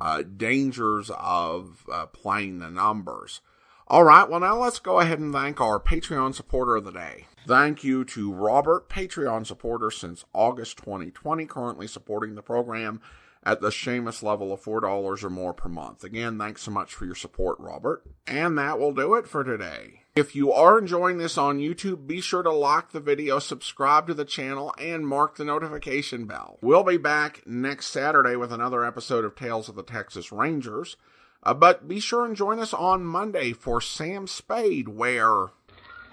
uh, 0.00 0.22
dangers 0.22 1.10
of 1.16 1.86
uh, 1.92 2.06
playing 2.06 2.58
the 2.58 2.70
numbers. 2.70 3.40
All 3.88 4.04
right, 4.04 4.28
well, 4.28 4.38
now 4.38 4.56
let's 4.56 4.78
go 4.78 5.00
ahead 5.00 5.18
and 5.18 5.32
thank 5.32 5.60
our 5.60 5.80
Patreon 5.80 6.34
supporter 6.34 6.76
of 6.76 6.84
the 6.84 6.92
day. 6.92 7.26
Thank 7.46 7.82
you 7.82 8.04
to 8.04 8.32
Robert, 8.32 8.88
Patreon 8.88 9.46
supporter 9.46 9.90
since 9.90 10.24
August 10.32 10.78
2020, 10.78 11.46
currently 11.46 11.86
supporting 11.86 12.34
the 12.34 12.42
program 12.42 13.00
at 13.42 13.60
the 13.60 13.70
Seamus 13.70 14.22
level 14.22 14.52
of 14.52 14.62
$4 14.62 15.24
or 15.24 15.30
more 15.30 15.54
per 15.54 15.68
month. 15.68 16.04
Again, 16.04 16.38
thanks 16.38 16.62
so 16.62 16.70
much 16.70 16.94
for 16.94 17.06
your 17.06 17.14
support, 17.14 17.58
Robert. 17.58 18.02
And 18.26 18.58
that 18.58 18.78
will 18.78 18.92
do 18.92 19.14
it 19.14 19.26
for 19.26 19.42
today. 19.42 20.02
If 20.14 20.34
you 20.34 20.52
are 20.52 20.78
enjoying 20.78 21.18
this 21.18 21.38
on 21.38 21.60
YouTube, 21.60 22.06
be 22.06 22.20
sure 22.20 22.42
to 22.42 22.52
like 22.52 22.90
the 22.90 23.00
video, 23.00 23.38
subscribe 23.38 24.06
to 24.08 24.14
the 24.14 24.24
channel, 24.24 24.74
and 24.78 25.06
mark 25.06 25.36
the 25.36 25.44
notification 25.44 26.26
bell. 26.26 26.58
We'll 26.60 26.84
be 26.84 26.96
back 26.96 27.46
next 27.46 27.86
Saturday 27.86 28.36
with 28.36 28.52
another 28.52 28.84
episode 28.84 29.24
of 29.24 29.36
Tales 29.36 29.68
of 29.68 29.76
the 29.76 29.82
Texas 29.82 30.32
Rangers. 30.32 30.96
Uh, 31.42 31.54
but 31.54 31.88
be 31.88 32.00
sure 32.00 32.26
and 32.26 32.36
join 32.36 32.58
us 32.58 32.74
on 32.74 33.04
Monday 33.04 33.52
for 33.52 33.80
Sam 33.80 34.26
Spade, 34.26 34.88
where. 34.88 35.46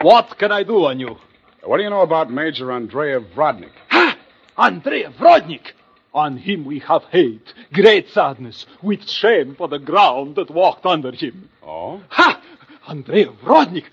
What 0.01 0.37
can 0.37 0.51
I 0.51 0.63
do 0.63 0.85
on 0.85 0.99
you? 0.99 1.17
What 1.63 1.77
do 1.77 1.83
you 1.83 1.89
know 1.89 2.01
about 2.01 2.31
Major 2.31 2.71
Andrei 2.71 3.15
Vrodnik? 3.33 3.71
Ha! 3.89 4.17
Andrei 4.57 5.03
Vrodnik! 5.05 5.71
On 6.13 6.37
him 6.37 6.65
we 6.65 6.79
have 6.79 7.03
hate, 7.05 7.53
great 7.73 8.09
sadness, 8.09 8.65
with 8.81 9.07
shame 9.09 9.55
for 9.55 9.67
the 9.67 9.79
ground 9.79 10.35
that 10.35 10.51
walked 10.51 10.85
under 10.85 11.11
him. 11.11 11.49
Oh? 11.63 12.01
Ha! 12.09 12.41
Andrei 12.87 13.25
Vrodnik! 13.25 13.85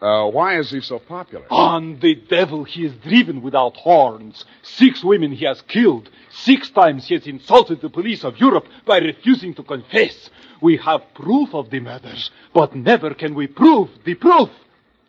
Uh, 0.00 0.28
why 0.28 0.58
is 0.58 0.70
he 0.70 0.80
so 0.80 0.98
popular? 0.98 1.46
On 1.50 1.98
the 2.00 2.14
devil 2.14 2.64
he 2.64 2.84
is 2.84 2.92
driven 2.96 3.40
without 3.42 3.76
horns. 3.76 4.44
Six 4.62 5.02
women 5.02 5.32
he 5.32 5.46
has 5.46 5.62
killed. 5.62 6.10
Six 6.30 6.68
times 6.70 7.06
he 7.06 7.14
has 7.14 7.26
insulted 7.26 7.80
the 7.80 7.88
police 7.88 8.22
of 8.22 8.38
Europe 8.38 8.66
by 8.84 8.98
refusing 8.98 9.54
to 9.54 9.62
confess. 9.62 10.28
We 10.60 10.76
have 10.78 11.14
proof 11.14 11.54
of 11.54 11.70
the 11.70 11.80
murders, 11.80 12.30
but 12.52 12.74
never 12.74 13.14
can 13.14 13.34
we 13.34 13.46
prove 13.46 13.88
the 14.04 14.14
proof 14.14 14.50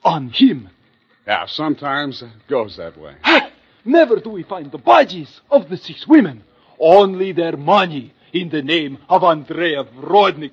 on 0.03 0.29
him. 0.29 0.69
Yeah, 1.27 1.45
sometimes 1.47 2.21
it 2.21 2.29
goes 2.47 2.77
that 2.77 2.97
way. 2.97 3.15
Never 3.85 4.17
do 4.17 4.29
we 4.31 4.43
find 4.43 4.71
the 4.71 4.77
bodies 4.77 5.41
of 5.49 5.69
the 5.69 5.77
six 5.77 6.07
women. 6.07 6.43
Only 6.79 7.31
their 7.31 7.55
money 7.57 8.13
in 8.33 8.49
the 8.49 8.61
name 8.61 8.97
of 9.09 9.23
Andrea 9.23 9.83
Vrodnik. 9.83 10.51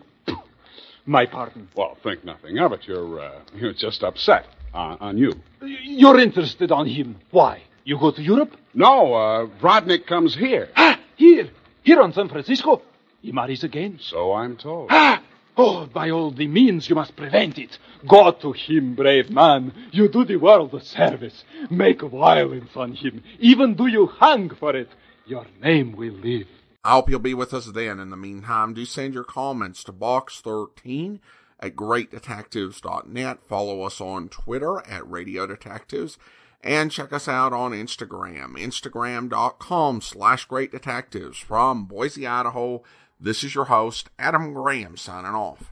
My 1.05 1.27
pardon. 1.27 1.69
Well, 1.75 1.97
think 2.03 2.25
nothing 2.25 2.59
of 2.59 2.73
it. 2.73 2.87
You're, 2.87 3.21
uh, 3.21 3.41
you're 3.55 3.73
just 3.73 4.05
upset 4.05 4.47
on, 4.73 4.99
on 5.01 5.19
you. 5.19 5.33
You're 5.63 6.21
interested 6.21 6.71
on 6.71 6.87
him. 6.87 7.17
Why? 7.31 7.63
You 7.85 7.99
go 7.99 8.13
to 8.13 8.23
Europe? 8.23 8.57
No, 8.75 9.15
uh, 9.15 9.47
Vrodnik 9.61 10.07
comes 10.07 10.37
here. 10.37 10.69
Ah, 10.77 11.01
here. 11.17 11.51
Here 11.83 12.01
on 12.01 12.13
San 12.13 12.29
Francisco. 12.29 12.83
He 13.21 13.33
marries 13.33 13.65
again. 13.65 13.99
So 14.01 14.33
I'm 14.33 14.57
told. 14.57 14.89
Ah! 14.91 15.22
Oh, 15.57 15.87
by 15.87 16.09
all 16.11 16.31
the 16.31 16.47
means 16.47 16.89
you 16.89 16.95
must 16.95 17.15
prevent 17.15 17.59
it. 17.59 17.79
Go 18.09 18.31
to 18.33 18.53
him, 18.53 18.95
brave 18.95 19.31
man. 19.31 19.73
You 19.91 20.09
do 20.09 20.25
the 20.25 20.37
world 20.37 20.73
a 20.75 20.81
service. 20.81 21.45
Make 21.71 22.01
violence 22.03 22.71
on 22.75 22.95
him. 22.95 23.23
Even 23.39 23.75
do 23.75 23.87
you 23.87 24.07
hang 24.07 24.51
for 24.51 24.75
it. 24.75 24.89
Your 25.27 25.47
name 25.61 25.93
will 25.93 26.15
live. 26.15 26.49
I 26.85 26.93
hope 26.93 27.11
you'll 27.11 27.21
be 27.21 27.35
with 27.35 27.55
us 27.55 27.67
then. 27.67 28.01
In 28.01 28.11
the 28.11 28.17
meantime, 28.17 28.75
do 28.75 28.85
send 28.85 29.15
your 29.15 29.25
comments 29.25 29.85
to 29.85 29.93
box13 29.93 31.21
at 31.61 31.77
greatdetectives.net. 31.77 33.39
Follow 33.47 33.83
us 33.83 34.01
on 34.01 34.29
Twitter 34.29 34.85
at 34.89 35.09
Radio 35.09 35.47
Detectives 35.47 36.19
and 36.65 36.91
check 36.91 37.13
us 37.13 37.29
out 37.29 37.53
on 37.53 37.73
Instagram, 37.73 38.53
instagram.com 38.55 40.01
slash 40.01 40.45
great 40.45 40.71
detectives. 40.71 41.39
From 41.39 41.85
Boise, 41.85 42.27
Idaho, 42.27 42.83
this 43.23 43.45
is 43.45 43.55
your 43.55 43.67
host, 43.67 44.11
Adam 44.19 44.53
Graham, 44.53 44.97
signing 44.97 45.31
off. 45.31 45.72